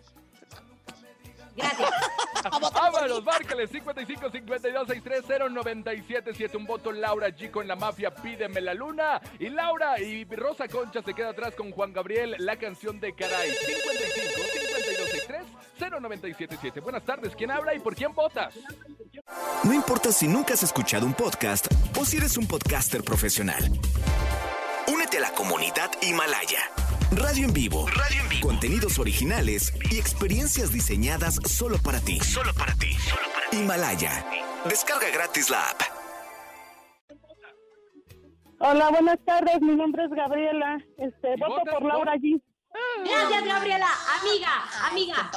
[1.59, 1.91] Gracias.
[2.73, 6.57] Vámonos, márcale 55 52 630 977.
[6.57, 9.21] Un voto Laura G con la mafia Pídeme la luna.
[9.39, 13.51] Y Laura y Rosa Concha se queda atrás con Juan Gabriel, la canción de Caray.
[13.51, 16.81] 55 52 630 977.
[16.81, 18.55] Buenas tardes, ¿quién habla y por quién votas?
[19.65, 21.67] No importa si nunca has escuchado un podcast
[21.99, 23.63] o si eres un podcaster profesional.
[24.87, 26.61] Únete a la comunidad Himalaya.
[27.13, 27.87] Radio en vivo.
[27.89, 28.49] Radio en vivo.
[28.49, 32.21] Contenidos originales y experiencias diseñadas solo para ti.
[32.21, 32.91] Solo para ti.
[33.53, 34.27] Himalaya.
[34.69, 35.81] Descarga gratis la app.
[38.61, 39.59] Hola, buenas tardes.
[39.63, 40.79] Mi nombre es Gabriela.
[40.99, 41.83] Este, voto por?
[41.83, 42.43] Laura G.
[43.05, 43.89] Gracias, Gabriela.
[44.21, 45.31] Amiga, amiga.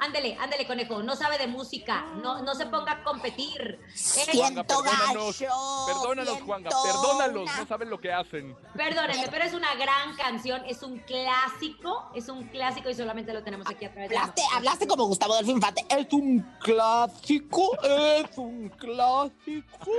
[0.00, 1.02] Ándele, ándele, conejo.
[1.02, 2.02] No sabe de música.
[2.22, 3.80] No, no se ponga a competir.
[3.82, 5.40] Eh, Siento perdónanos.
[5.40, 5.54] gacho.
[5.86, 7.50] Perdónalos, Juanga, siento perdónalos.
[7.58, 8.56] No saben lo que hacen.
[8.74, 10.62] Perdónenme, pero es una gran canción.
[10.66, 12.10] Es un clásico.
[12.14, 15.04] Es un clásico y solamente lo tenemos aquí a través de la Hablaste, hablaste como
[15.06, 15.84] Gustavo del Infante.
[15.88, 19.90] Es un clásico, es un clásico.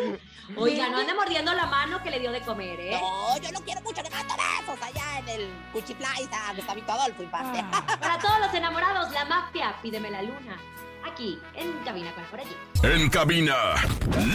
[0.56, 2.92] Oiga, no ande mordiendo la mano que le dio de comer, ¿eh?
[3.02, 6.54] No, yo lo quiero mucho, le mando besos allá en el Cuchiflay a
[6.88, 7.64] Adolfo Infante.
[8.00, 10.58] Para todos los enamorados, la mafia, pídeme la luna.
[11.06, 12.56] Aquí, en Cabina con por allí.
[12.84, 13.56] En cabina,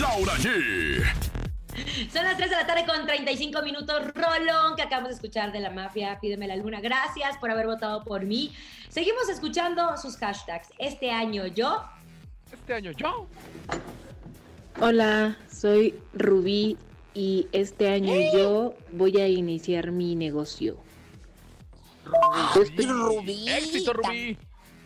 [0.00, 1.04] Laura G.
[2.12, 4.02] Son las 3 de la tarde con 35 minutos.
[4.14, 6.80] Rolón, que acabamos de escuchar de la mafia, pídeme la luna.
[6.80, 8.52] Gracias por haber votado por mí.
[8.88, 10.68] Seguimos escuchando sus hashtags.
[10.78, 11.82] Este año yo.
[12.52, 13.26] Este año yo.
[14.80, 16.76] Hola, soy Rubí
[17.14, 20.76] y este año yo voy a iniciar mi negocio.
[22.32, 23.48] Ay, Rubí.
[23.48, 24.36] Éxito, Rubí.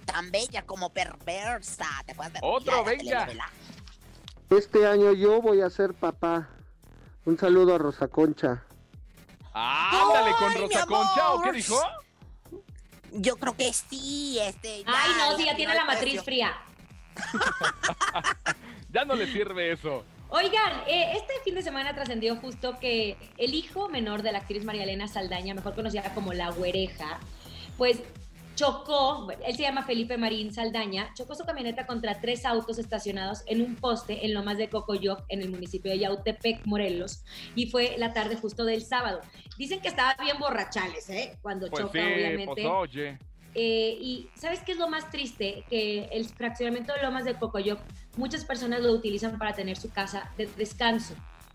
[0.05, 1.87] Tan, tan bella como perversa.
[2.05, 3.29] ¿Te acuerdas de Otro, Rubí, venga.
[4.51, 6.49] Este año yo voy a ser papá.
[7.25, 8.65] Un saludo a Rosa Concha.
[9.53, 11.81] Ándale con Rosa Concha, ¿o qué dijo?
[13.13, 14.85] Yo creo que sí, este.
[14.87, 16.57] Ay, no, si ya tiene la matriz fría.
[18.91, 20.05] Ya no le sirve eso.
[20.29, 24.65] Oigan, eh, este fin de semana trascendió justo que el hijo menor de la actriz
[24.65, 27.21] María Elena Saldaña, mejor conocida como La Güereja,
[27.79, 28.03] pues
[28.57, 33.61] chocó, él se llama Felipe Marín Saldaña, chocó su camioneta contra tres autos estacionados en
[33.61, 37.23] un poste en Lomas de Cocoyoc, en el municipio de Yautepec, Morelos,
[37.55, 39.21] y fue la tarde justo del sábado.
[39.59, 41.39] Dicen que estaba bien borrachales, ¿eh?
[41.43, 42.47] Cuando Pues choca, sí, obviamente.
[42.47, 43.19] pues oye.
[43.59, 45.65] Eh, y ¿sabes qué es lo más triste?
[45.71, 47.81] Que el fraccionamiento de Lomas de Cocoyoc,
[48.19, 51.15] muchas personas lo utilizan para tener su casa de descanso.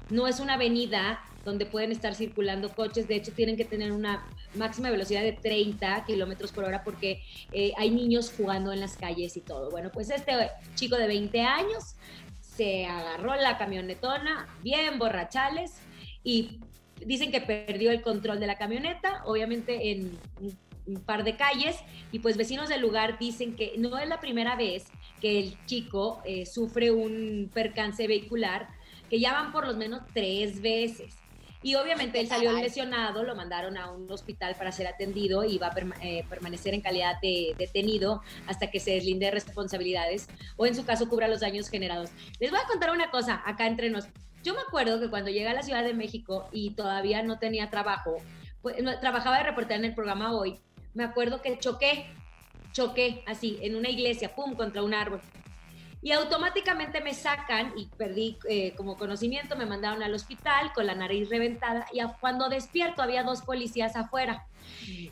[0.09, 4.27] No es una avenida donde pueden estar circulando coches, de hecho tienen que tener una
[4.55, 9.37] máxima velocidad de 30 kilómetros por hora porque eh, hay niños jugando en las calles
[9.37, 9.69] y todo.
[9.69, 10.33] Bueno, pues este
[10.73, 11.95] chico de 20 años
[12.41, 15.73] se agarró la camionetona, bien borrachales,
[16.23, 16.59] y
[17.05, 20.17] dicen que perdió el control de la camioneta, obviamente en
[20.87, 21.77] un- par de calles,
[22.11, 24.85] y pues vecinos del lugar dicen que no es la primera vez
[25.19, 28.67] que el chico eh, sufre un percance vehicular,
[29.09, 31.15] que ya van por lo menos tres veces.
[31.63, 35.67] Y obviamente él salió lesionado, lo mandaron a un hospital para ser atendido y va
[35.67, 40.65] a perma- eh, permanecer en calidad de detenido hasta que se deslinde de responsabilidades o
[40.65, 42.09] en su caso cubra los daños generados.
[42.39, 44.05] Les voy a contar una cosa acá entre nos.
[44.43, 47.69] Yo me acuerdo que cuando llegué a la Ciudad de México y todavía no tenía
[47.69, 48.15] trabajo,
[48.63, 50.57] pues, no- trabajaba de reportera en el programa Hoy,
[50.93, 52.05] me acuerdo que choqué,
[52.71, 55.21] choqué así en una iglesia, pum, contra un árbol.
[56.03, 60.95] Y automáticamente me sacan y perdí eh, como conocimiento, me mandaron al hospital con la
[60.95, 64.47] nariz reventada y cuando despierto había dos policías afuera.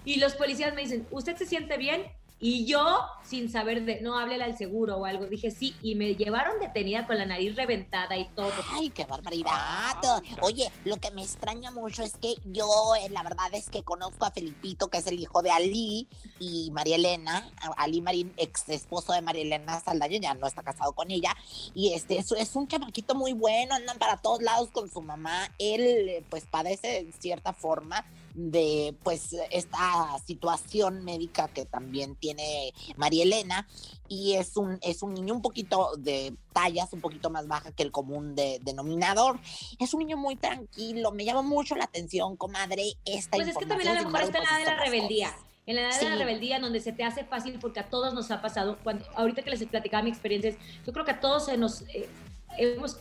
[0.03, 2.03] Y los policías me dicen, ¿usted se siente bien?
[2.41, 6.15] Y yo, sin saber de, no, háblele al seguro o algo, dije sí, y me
[6.15, 8.53] llevaron detenida con la nariz reventada y todo.
[8.71, 9.97] Ay, qué barbaridad.
[10.41, 14.25] Oye, lo que me extraña mucho es que yo, eh, la verdad es que conozco
[14.25, 16.07] a Felipito, que es el hijo de Ali
[16.39, 17.45] y María Elena.
[17.75, 21.35] Ali Marín, ex esposo de María Elena Saldaña, ya no está casado con ella.
[21.73, 25.51] Y este es, es un chamaquito muy bueno, andan para todos lados con su mamá.
[25.59, 32.73] Él, eh, pues, padece en cierta forma de pues esta situación médica que también tiene
[32.95, 33.67] María Elena
[34.07, 37.83] y es un es un niño un poquito de tallas un poquito más baja que
[37.83, 39.39] el común de- denominador
[39.79, 43.65] es un niño muy tranquilo me llama mucho la atención comadre esta Pues es que
[43.65, 45.35] también a lo mejor está en la edad de la rebeldía.
[45.65, 48.11] En la edad de la rebeldía, en donde se te hace fácil, porque a todos
[48.15, 48.79] nos ha pasado.
[48.83, 52.09] Cuando, ahorita que les platicaba mi experiencia, yo creo que a todos se nos eh,
[52.57, 52.97] hemos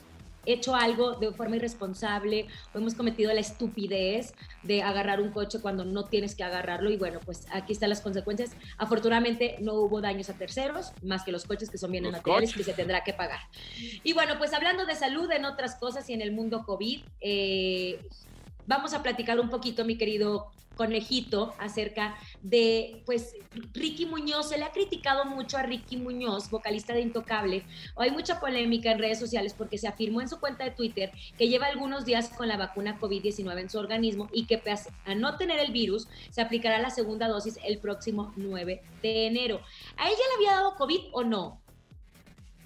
[0.53, 5.85] hecho algo de forma irresponsable o hemos cometido la estupidez de agarrar un coche cuando
[5.85, 8.51] no tienes que agarrarlo y bueno, pues aquí están las consecuencias.
[8.79, 12.51] Afortunadamente no hubo daños a terceros, más que los coches que son bienes Los materiales
[12.51, 12.67] coches.
[12.67, 13.41] que se tendrá que pagar.
[14.03, 18.01] Y bueno, pues hablando de salud en otras cosas y en el mundo COVID, eh,
[18.67, 23.35] vamos a platicar un poquito, mi querido conejito, acerca de, pues,
[23.75, 24.49] Ricky Muñoz.
[24.49, 27.67] Se le ha criticado mucho a Ricky Muñoz, vocalista de Intocable.
[27.97, 31.49] Hay mucha polémica en redes sociales porque se afirmó en su cuenta de Twitter que
[31.49, 35.37] lleva algunos días con la vacuna COVID-19 en su organismo y que pese a no
[35.37, 39.61] tener el virus, se aplicará la segunda dosis el próximo 9 de enero.
[39.97, 41.61] ¿A ella le había dado COVID o no?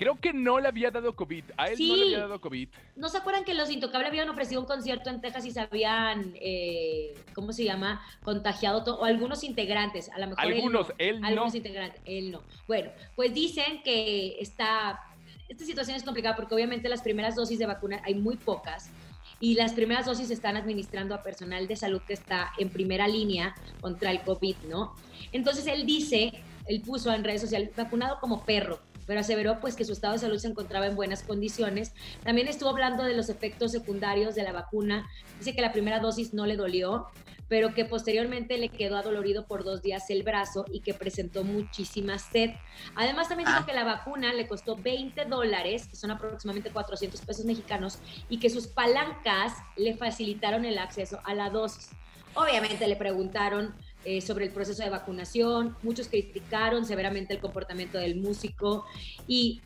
[0.02, 1.44] Creo que no le había dado COVID.
[1.56, 2.68] A él no le había dado COVID.
[2.96, 6.34] ¿No se acuerdan que los Intocables habían ofrecido un concierto en Texas y se habían,
[6.40, 8.04] eh, ¿cómo se llama?
[8.24, 11.20] Contagiado, o algunos integrantes, a lo mejor Algunos, él él no.
[11.20, 11.26] no.
[11.28, 12.42] Algunos integrantes, él no.
[12.66, 15.00] Bueno, pues dicen que está,
[15.48, 18.90] esta situación es complicada porque obviamente las primeras dosis de vacuna hay muy pocas
[19.38, 23.06] y las primeras dosis se están administrando a personal de salud que está en primera
[23.06, 24.96] línea contra el COVID, ¿no?
[25.30, 26.32] Entonces él dice,
[26.66, 28.80] él puso en redes sociales, vacunado como perro,
[29.12, 31.92] pero aseveró pues que su estado de salud se encontraba en buenas condiciones.
[32.24, 35.06] También estuvo hablando de los efectos secundarios de la vacuna.
[35.38, 37.08] Dice que la primera dosis no le dolió,
[37.46, 42.18] pero que posteriormente le quedó adolorido por dos días el brazo y que presentó muchísima
[42.18, 42.52] sed.
[42.94, 47.44] Además también dijo que la vacuna le costó 20 dólares, que son aproximadamente 400 pesos
[47.44, 47.98] mexicanos,
[48.30, 51.90] y que sus palancas le facilitaron el acceso a la dosis.
[52.32, 58.16] Obviamente le preguntaron eh, sobre el proceso de vacunación, muchos criticaron severamente el comportamiento del
[58.16, 58.84] músico.
[59.26, 59.60] Y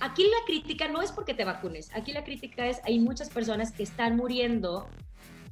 [0.00, 3.72] aquí la crítica no es porque te vacunes, aquí la crítica es hay muchas personas
[3.72, 4.88] que están muriendo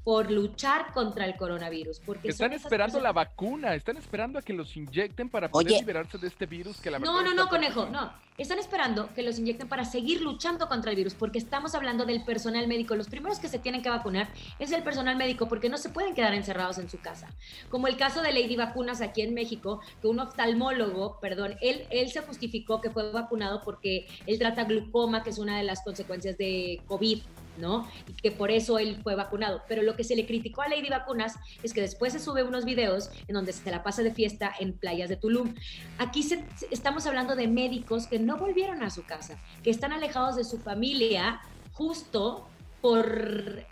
[0.04, 2.00] por luchar contra el coronavirus.
[2.00, 5.78] Porque Están esperando la vacuna, están esperando a que los inyecten para poder Oye.
[5.80, 8.12] liberarse de este virus que la No, no, no, conejo, no.
[8.38, 12.24] Están esperando que los inyecten para seguir luchando contra el virus, porque estamos hablando del
[12.24, 12.96] personal médico.
[12.96, 16.14] Los primeros que se tienen que vacunar es el personal médico, porque no se pueden
[16.14, 17.28] quedar encerrados en su casa.
[17.68, 22.10] Como el caso de Lady Vacunas aquí en México, que un oftalmólogo, perdón, él, él
[22.10, 26.38] se justificó que fue vacunado porque él trata glucoma, que es una de las consecuencias
[26.38, 27.20] de COVID.
[27.60, 27.88] ¿No?
[28.08, 29.62] Y que por eso él fue vacunado.
[29.68, 32.64] Pero lo que se le criticó a Lady Vacunas es que después se sube unos
[32.64, 35.54] videos en donde se la pasa de fiesta en playas de Tulum.
[35.98, 36.26] Aquí
[36.70, 40.58] estamos hablando de médicos que no volvieron a su casa, que están alejados de su
[40.58, 41.40] familia
[41.72, 42.48] justo
[42.80, 43.64] por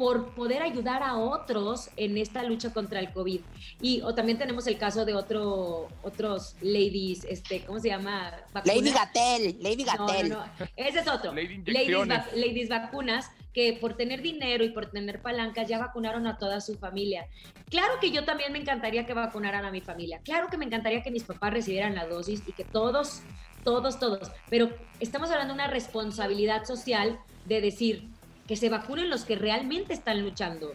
[0.00, 3.42] por poder ayudar a otros en esta lucha contra el COVID.
[3.82, 8.32] Y o también tenemos el caso de otro, otros ladies, este, ¿cómo se llama?
[8.54, 8.76] Vacunas.
[8.78, 10.28] Lady Gatel, Lady No, no, Gatel.
[10.30, 10.44] no.
[10.74, 11.34] Ese es otro.
[11.34, 16.38] Lady Ladies, ladies vacunas que por tener dinero y por tener palancas ya vacunaron a
[16.38, 17.26] toda su familia.
[17.68, 20.22] Claro que yo también me encantaría que vacunaran a mi familia.
[20.24, 23.20] Claro que me encantaría que mis papás recibieran la dosis y que todos,
[23.64, 24.32] todos, todos.
[24.48, 28.08] Pero estamos hablando de una responsabilidad social de decir
[28.50, 30.72] que se vacunen los que realmente están luchando,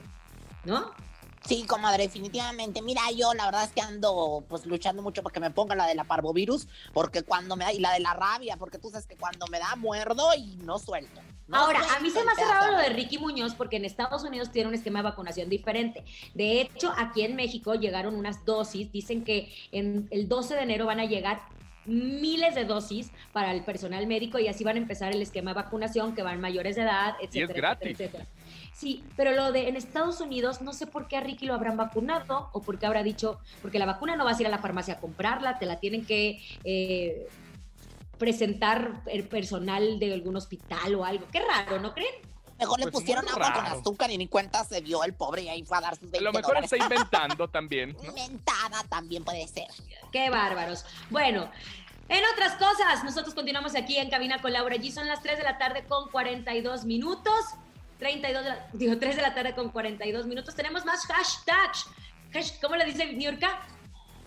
[0.63, 0.93] ¿no?
[1.45, 2.81] Sí, comadre, definitivamente.
[2.81, 5.93] Mira, yo la verdad es que ando pues luchando mucho porque me ponga la de
[5.93, 9.17] la parvovirus, porque cuando me da, y la de la rabia, porque tú sabes que
[9.17, 11.19] cuando me da muerdo y no suelto.
[11.49, 12.89] No Ahora, suelto a mí se me hace pedazo raro lo de.
[12.91, 16.05] Ricky Muñoz porque en Estados Unidos tiene un esquema de vacunación diferente.
[16.33, 20.85] De hecho, aquí en México llegaron unas dosis, dicen que en el 12 de enero
[20.85, 21.41] van a llegar
[21.85, 25.55] miles de dosis para el personal médico y así van a empezar el esquema de
[25.55, 27.53] vacunación que van mayores de edad, etcétera.
[27.53, 27.91] gratis.
[27.91, 28.45] etcétera, etcétera.
[28.73, 31.77] Sí, pero lo de en Estados Unidos, no sé por qué a Ricky lo habrán
[31.77, 34.95] vacunado o porque habrá dicho, porque la vacuna no vas a ir a la farmacia
[34.95, 37.25] a comprarla, te la tienen que eh,
[38.17, 41.25] presentar el personal de algún hospital o algo.
[41.31, 42.13] Qué raro, ¿no creen?
[42.57, 45.49] Mejor le Pues pusieron agua con azúcar y ni cuenta se dio el pobre y
[45.49, 46.71] ahí fue a dar sus 20 A lo mejor dólares.
[46.71, 47.93] está inventando también.
[47.93, 48.03] ¿no?
[48.03, 49.67] Inventada también puede ser.
[50.11, 50.85] Qué bárbaros.
[51.09, 51.51] Bueno,
[52.07, 54.91] en otras cosas, nosotros continuamos aquí en Cabina con Laura G.
[54.91, 57.33] Son las 3 de la tarde con 42 minutos.
[57.99, 60.53] 32 de la, digo, 3 de la tarde con 42 minutos.
[60.55, 61.87] Tenemos más hashtags.
[62.33, 63.65] Hash- ¿Cómo le dice Niurka?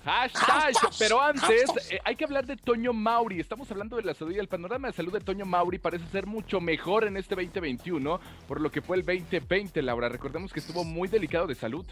[0.09, 3.41] Hashtag, pero antes eh, hay que hablar de Toño Mauri.
[3.41, 6.27] Estamos hablando de la salud y el panorama de salud de Toño Mauri parece ser
[6.27, 10.09] mucho mejor en este 2021 por lo que fue el 2020, Laura.
[10.09, 11.85] Recordemos que estuvo muy delicado de salud.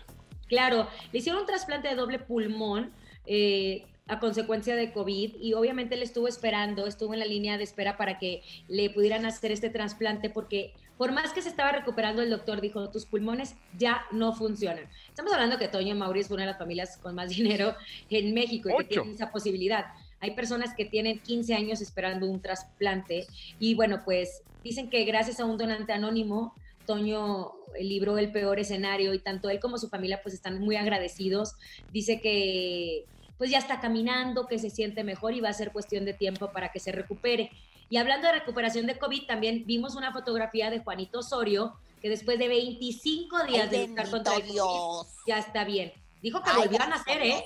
[0.48, 2.90] Claro, le hicieron un trasplante de doble pulmón
[3.26, 7.64] eh, a consecuencia de COVID y obviamente él estuvo esperando, estuvo en la línea de
[7.64, 12.22] espera para que le pudieran hacer este trasplante porque por más que se estaba recuperando,
[12.22, 14.88] el doctor dijo, tus pulmones ya no funcionan.
[15.08, 17.74] Estamos hablando que Toño Mauri es una de las familias con más dinero
[18.10, 19.86] en México y que tiene esa posibilidad.
[20.20, 23.26] Hay personas que tienen 15 años esperando un trasplante
[23.58, 26.54] y bueno, pues dicen que gracias a un donante anónimo,
[26.86, 31.56] Toño libró el peor escenario y tanto él como su familia pues están muy agradecidos.
[31.92, 33.04] Dice que
[33.36, 36.52] pues ya está caminando, que se siente mejor y va a ser cuestión de tiempo
[36.52, 37.50] para que se recupere.
[37.88, 42.38] Y hablando de recuperación de COVID, también vimos una fotografía de Juanito Osorio, que después
[42.38, 45.06] de 25 días Ay, de luchar contra el COVID, Dios.
[45.26, 45.92] ya está bien.
[46.22, 47.22] Dijo que Ay, volvió a nacer.
[47.22, 47.44] ¿eh?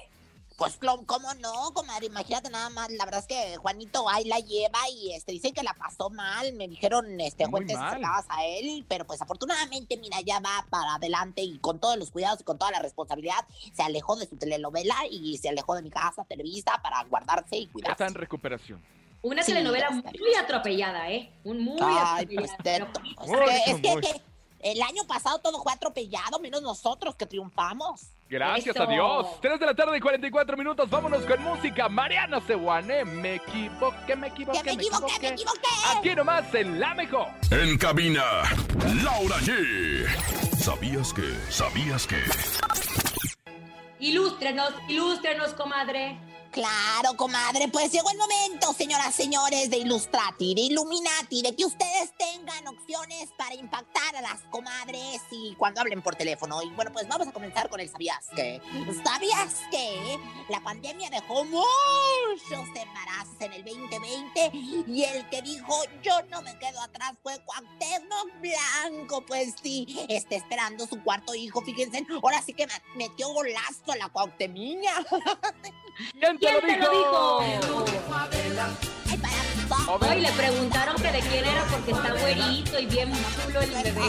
[0.56, 4.78] Pues cómo no, comadre, imagínate nada más, la verdad es que Juanito ahí la lleva
[4.90, 7.92] y este dicen que la pasó mal, me dijeron este Muy fuentes mal.
[7.92, 12.10] cercanas a él, pero pues afortunadamente mira ya va para adelante y con todos los
[12.10, 15.80] cuidados y con toda la responsabilidad se alejó de su telenovela y se alejó de
[15.82, 17.92] mi casa, Televisa para guardarse y cuidarse.
[17.92, 18.82] está en recuperación.
[19.22, 21.30] Una Sí, telenovela muy atropellada, ¿eh?
[21.44, 22.56] Un muy Ay, atropellada.
[22.62, 23.04] pero- pues,
[23.64, 24.22] que- es que,
[24.62, 28.02] el año pasado todo fue atropellado, menos nosotros que triunfamos.
[28.28, 28.84] Gracias Eso.
[28.84, 29.26] a Dios.
[29.42, 30.88] 3 de la tarde y 44 minutos.
[30.88, 31.88] Vámonos con música.
[31.88, 33.04] Mariana Sewane.
[33.04, 35.68] Me equivoqué, me equivoqué, Que me equivoqué, me equivoqué.
[35.96, 37.26] Aquí nomás en la mejor.
[37.50, 38.22] En cabina,
[39.02, 40.06] Laura G.
[40.58, 41.34] ¿Sabías que?
[41.50, 42.22] ¿Sabías que?
[43.98, 46.16] Ilústrenos, ilústrenos, comadre.
[46.52, 52.12] Claro, comadre, pues llegó el momento, señoras, señores, de Illustrati, de Illuminati, de que ustedes
[52.18, 56.60] tengan opciones para impactar a las comadres y cuando hablen por teléfono.
[56.62, 58.60] Y bueno, pues vamos a comenzar con el ¿sabías que?
[59.04, 64.50] ¿Sabías que la pandemia dejó muchos embarazos en el 2020?
[64.88, 65.72] Y el que dijo,
[66.02, 71.62] yo no me quedo atrás fue Cuauhtémoc Blanco, pues sí, está esperando su cuarto hijo,
[71.62, 74.94] fíjense, ahora sí que me- metió golazo a la Cuauhtemiña.
[76.40, 77.44] ¿Quién te ¿Quién lo dijo?
[79.88, 83.12] Hoy le preguntaron que de quién era porque está güerito y bien
[83.44, 84.00] chulo el bebé.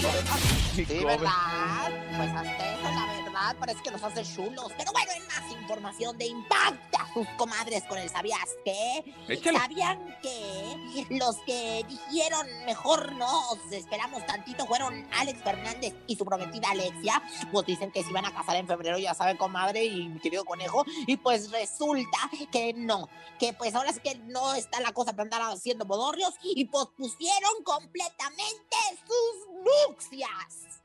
[0.74, 0.86] Sí.
[1.04, 1.92] ¿verdad?
[2.16, 3.21] Pues hasta eso, la verdad,
[3.60, 4.72] parece que nos hace chulos.
[4.78, 9.04] Pero bueno, en más información de Impacta a sus comadres con el ¿sabías qué?
[9.28, 9.60] Échale.
[9.60, 16.26] ¿Sabían que los que dijeron mejor no, os esperamos tantito, fueron Alex Fernández y su
[16.26, 17.22] prometida Alexia?
[17.52, 20.46] Pues dicen que se iban a casar en febrero, ya sabe, comadre y mi querido
[20.46, 20.86] conejo.
[21.08, 22.18] Y pues resulta
[22.52, 23.10] que no,
[23.40, 27.64] que pues ahora sí que no está la cosa para andar haciendo bodorrios y pospusieron
[27.64, 29.52] completamente sus
[29.90, 30.82] nupcias.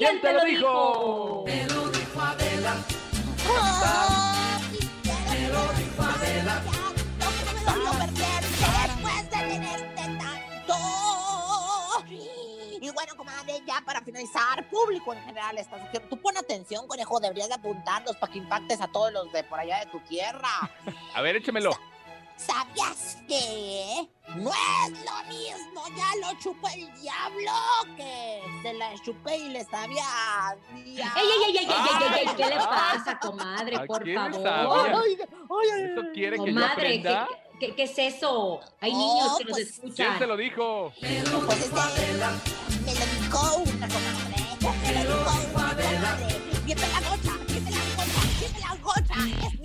[0.00, 1.44] ¿Quién te lo dijo?
[14.70, 18.80] Público en general, esta sección, tú pon atención, conejo, deberías de apuntarnos para que impactes
[18.80, 20.48] a todos los de por allá de tu tierra.
[21.14, 21.70] A ver, échemelo.
[22.36, 25.82] ¿Sabías que no es lo mismo?
[25.94, 27.52] Ya lo chupó el diablo
[27.98, 30.04] que se la chupé y le sabía.
[30.74, 32.34] ¡Ey, ey, ey, ey, ey, ey, ey!
[32.36, 33.76] ¿Qué le pasa, comadre?
[33.76, 34.42] ¿A Por favor.
[34.42, 35.02] sabía?
[35.04, 37.28] Ay, ay, ay, ¿Eso quiere que yo Comadre, ¿qué, aprenda?
[37.60, 38.60] Qué, qué es eso?
[38.80, 40.18] Hay Oh, niños que nos pues, ¿Quién escuchan.
[40.18, 40.92] te lo dijo?
[40.98, 42.06] Pues me lo una comadre.
[42.84, 42.94] Me
[45.04, 45.84] lo una comadre.
[46.66, 47.10] La la la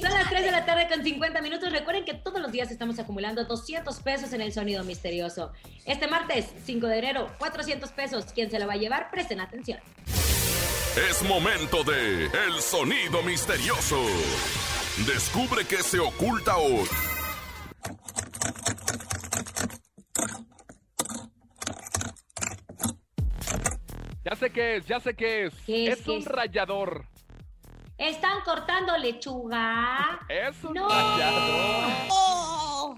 [0.02, 1.72] Son las 3 de la tarde con 50 minutos.
[1.72, 5.52] Recuerden que todos los días estamos acumulando 200 pesos en el sonido misterioso.
[5.86, 8.26] Este martes, 5 de enero, 400 pesos.
[8.34, 9.10] ¿Quién se lo va a llevar?
[9.12, 9.80] Presten atención.
[11.10, 14.02] Es momento de El Sonido Misterioso.
[15.06, 16.88] Descubre qué se oculta hoy.
[24.26, 25.54] Ya sé qué es, ya sé qué es.
[25.68, 26.26] ¿Qué es, es qué un es?
[26.26, 27.06] rallador.
[27.98, 30.20] Están cortando lechuga.
[30.28, 30.90] Es un No.
[30.90, 31.92] rallador.
[32.10, 32.98] Oh,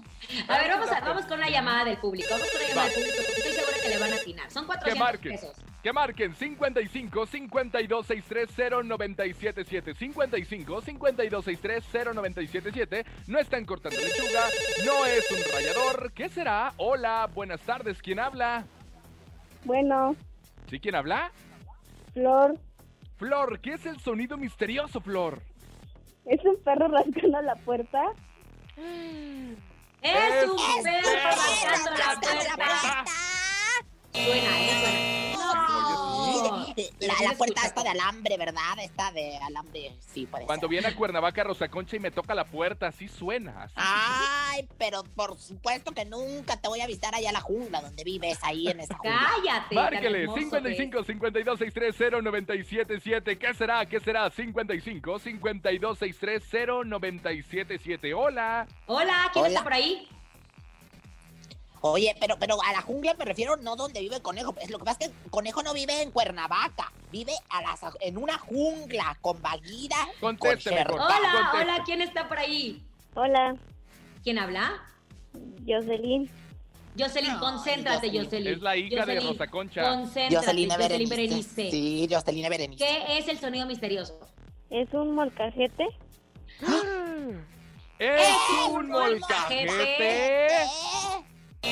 [1.04, 2.28] vamos con una llamada del público.
[2.30, 4.50] Vamos con una llamada del público porque estoy segura que le van a atinar.
[4.50, 5.32] Son Que 400 marquen.
[5.32, 5.56] pesos.
[5.82, 8.48] Que marquen 55 52 63
[8.86, 14.48] 0977 55 52 63 0977 No están cortando lechuga,
[14.86, 16.12] no es un rayador.
[16.14, 16.72] ¿Qué será?
[16.78, 18.00] Hola, buenas tardes.
[18.02, 18.64] ¿Quién habla?
[19.64, 20.16] Bueno,
[20.68, 21.32] ¿Sí quién habla?
[22.12, 22.58] Flor,
[23.16, 25.40] Flor, ¿qué es el sonido misterioso, Flor?
[26.26, 28.02] ¿es un perro rascando la puerta?
[30.02, 33.04] Es un perro perro rascando la rascando la puerta.
[34.24, 34.70] Suena, ¿eh?
[34.80, 34.98] Suena.
[35.38, 36.66] No.
[37.00, 38.78] La, la puerta esta de alambre, ¿verdad?
[38.82, 40.70] Esta de alambre, sí, puede Cuando ser.
[40.70, 43.64] viene a Cuernavaca Rosa Concha y me toca la puerta, así suena.
[43.64, 43.74] así.
[43.76, 48.04] Ay, pero por supuesto que nunca te voy a visitar allá a la jungla donde
[48.04, 49.18] vives, ahí en esa jungla.
[49.42, 49.74] Cállate.
[49.74, 53.86] Márquele, hermoso que 55 52 630 977 ¿Qué será?
[53.86, 54.30] ¿Qué será?
[54.30, 58.66] 55 52 630 977 Hola.
[58.86, 59.48] Hola, ¿quién Hola.
[59.54, 60.08] está por ahí?
[61.80, 64.54] Oye, pero, pero a la jungla me refiero no donde vive el conejo.
[64.60, 67.80] Es lo que pasa es que el conejo no vive en Cuernavaca, vive a las,
[68.00, 69.96] en una jungla con Bagheera.
[70.20, 71.00] Conteste con.
[71.00, 71.56] Hola, conteste.
[71.62, 72.82] hola, ¿quién está por ahí?
[73.14, 73.56] Hola,
[74.24, 74.82] ¿Quién habla?
[75.66, 76.28] Jocelyn.
[76.98, 78.24] Jocelyn, concéntrate, Jocelyn.
[78.24, 78.52] Jocelyn.
[78.54, 79.82] Es la hija de Rosa Concha.
[79.82, 81.16] Concéntrate, Jocelyn Jocelyn Berenice.
[81.16, 81.70] Berenice.
[81.70, 82.84] Sí, Jocelyn Berenice.
[82.84, 84.18] ¿Qué es el sonido misterioso?
[84.70, 85.86] ¿Es un molcajete?
[87.98, 88.36] Es Es
[88.68, 89.66] un un molcajete.
[89.66, 90.48] molcajete.
[91.62, 91.68] No.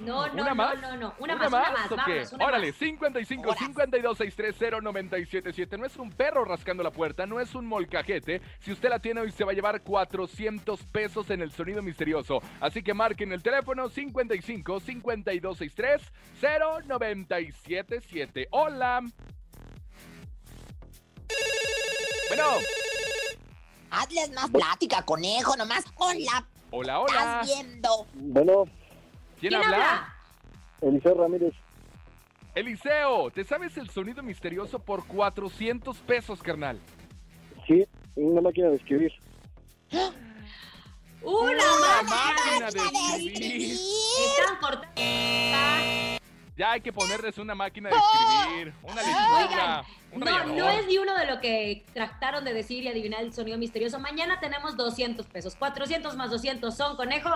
[0.00, 0.80] No, no, ¿Una no, más?
[0.82, 1.14] no, no.
[1.18, 1.96] Una más, una más, ¿o qué?
[1.96, 2.76] vámonos, una Órale, más.
[2.76, 3.58] 55 Horas.
[3.58, 8.40] 52 630 977 No es un perro rascando la puerta, no es un molcajete.
[8.60, 12.42] Si usted la tiene hoy se va a llevar 400 pesos en el sonido misterioso.
[12.60, 19.00] Así que marquen el teléfono 55 52 63 0977 Hola.
[22.28, 22.44] Bueno,
[24.00, 25.84] Hazles más plática, conejo, nomás.
[25.96, 27.40] Hola, hola, hola.
[27.40, 28.06] estás viendo.
[28.14, 28.64] Bueno,
[29.38, 29.76] ¿Quién, ¿Quién habla?
[29.76, 30.14] habla?
[30.80, 31.54] Eliseo Ramírez.
[32.54, 36.78] Eliseo, ¿te sabes el sonido misterioso por 400 pesos, carnal?
[37.66, 37.84] Sí,
[38.16, 39.12] una máquina de escribir.
[41.22, 42.66] Una Una máquina.
[42.66, 43.72] máquina de escribir.
[43.72, 45.00] Están cortando.
[46.56, 50.86] Ya hay que ponerles una máquina de escribir, una lechuga, Oigan, un no, no es
[50.86, 53.98] ni uno de lo que trataron de decir y adivinar el sonido misterioso.
[53.98, 55.56] Mañana tenemos 200 pesos.
[55.56, 57.30] 400 más 200 son, conejo.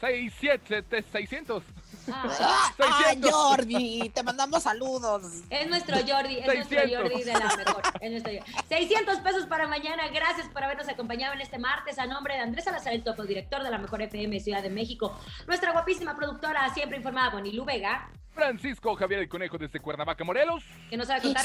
[0.00, 1.62] 6, 7, 600.
[2.10, 3.30] Ah, Ah, ah, 600.
[3.32, 5.22] Jordi, te mandamos saludos.
[5.50, 6.98] es nuestro Jordi, es nuestro 600.
[7.10, 7.82] Jordi de la mejor.
[8.00, 8.52] Es nuestro Jordi.
[8.68, 10.08] 600 pesos para mañana.
[10.08, 11.98] Gracias por habernos acompañado en este martes.
[11.98, 15.16] A nombre de Andrés Salazar, el topo director de la mejor FM Ciudad de México.
[15.46, 20.64] Nuestra guapísima productora, siempre informada, Bonilu Vega, Francisco Javier el Conejo desde Cuernavaca, Morelos.
[20.90, 21.44] que a Y contar.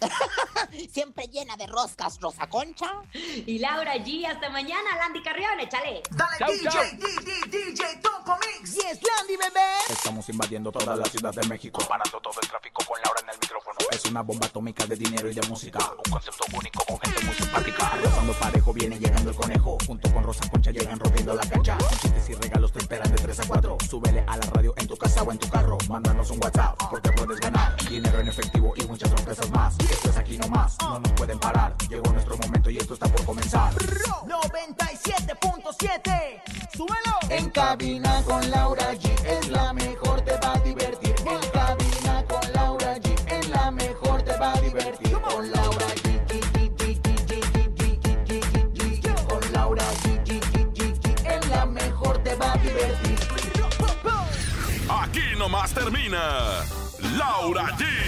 [0.00, 2.86] Siem- siempre llena de roscas, Rosa Concha.
[3.12, 4.26] Y Laura G.
[4.26, 6.02] Hasta mañana, Landy Carrión, échale.
[6.10, 6.82] Dale Chau, DJ, chau.
[6.84, 8.74] DJ, DJ, Topo Mix.
[8.74, 9.66] Yes, Landy, bebé.
[9.88, 13.36] Estamos invadiendo toda la ciudad de México, parando todo el tráfico con Laura en el
[13.40, 13.76] micrófono.
[13.90, 15.78] Es una bomba atómica de dinero y de música.
[16.04, 17.90] Un concepto único con gente muy simpática.
[18.02, 19.78] Rozando parejo viene llegando el conejo.
[19.86, 21.76] Junto con Rosa Concha llegan rompiendo la cancha.
[21.78, 23.76] Con chistes y regalos te esperan de 3 a 4.
[23.88, 25.78] Súbele a la radio en tu casa o en tu carro.
[25.88, 27.76] Mándanos un WhatsApp porque puedes ganar.
[27.88, 31.74] Dinero en efectivo y muchas sorpresas más esto es aquí nomás, no nos pueden parar.
[31.88, 33.72] Llegó nuestro momento y esto está por comenzar.
[33.74, 36.42] 97.7,
[36.74, 37.18] súbelo.
[37.30, 41.14] En cabina con Laura G es la mejor, te va a divertir.
[41.26, 45.12] En cabina con Laura G es la mejor, te va a divertir.
[45.12, 46.08] Con Laura G.
[49.28, 50.08] Con Laura G.
[51.24, 53.18] Es la mejor, te va a divertir.
[54.88, 56.20] Aquí nomás termina
[57.16, 58.07] Laura G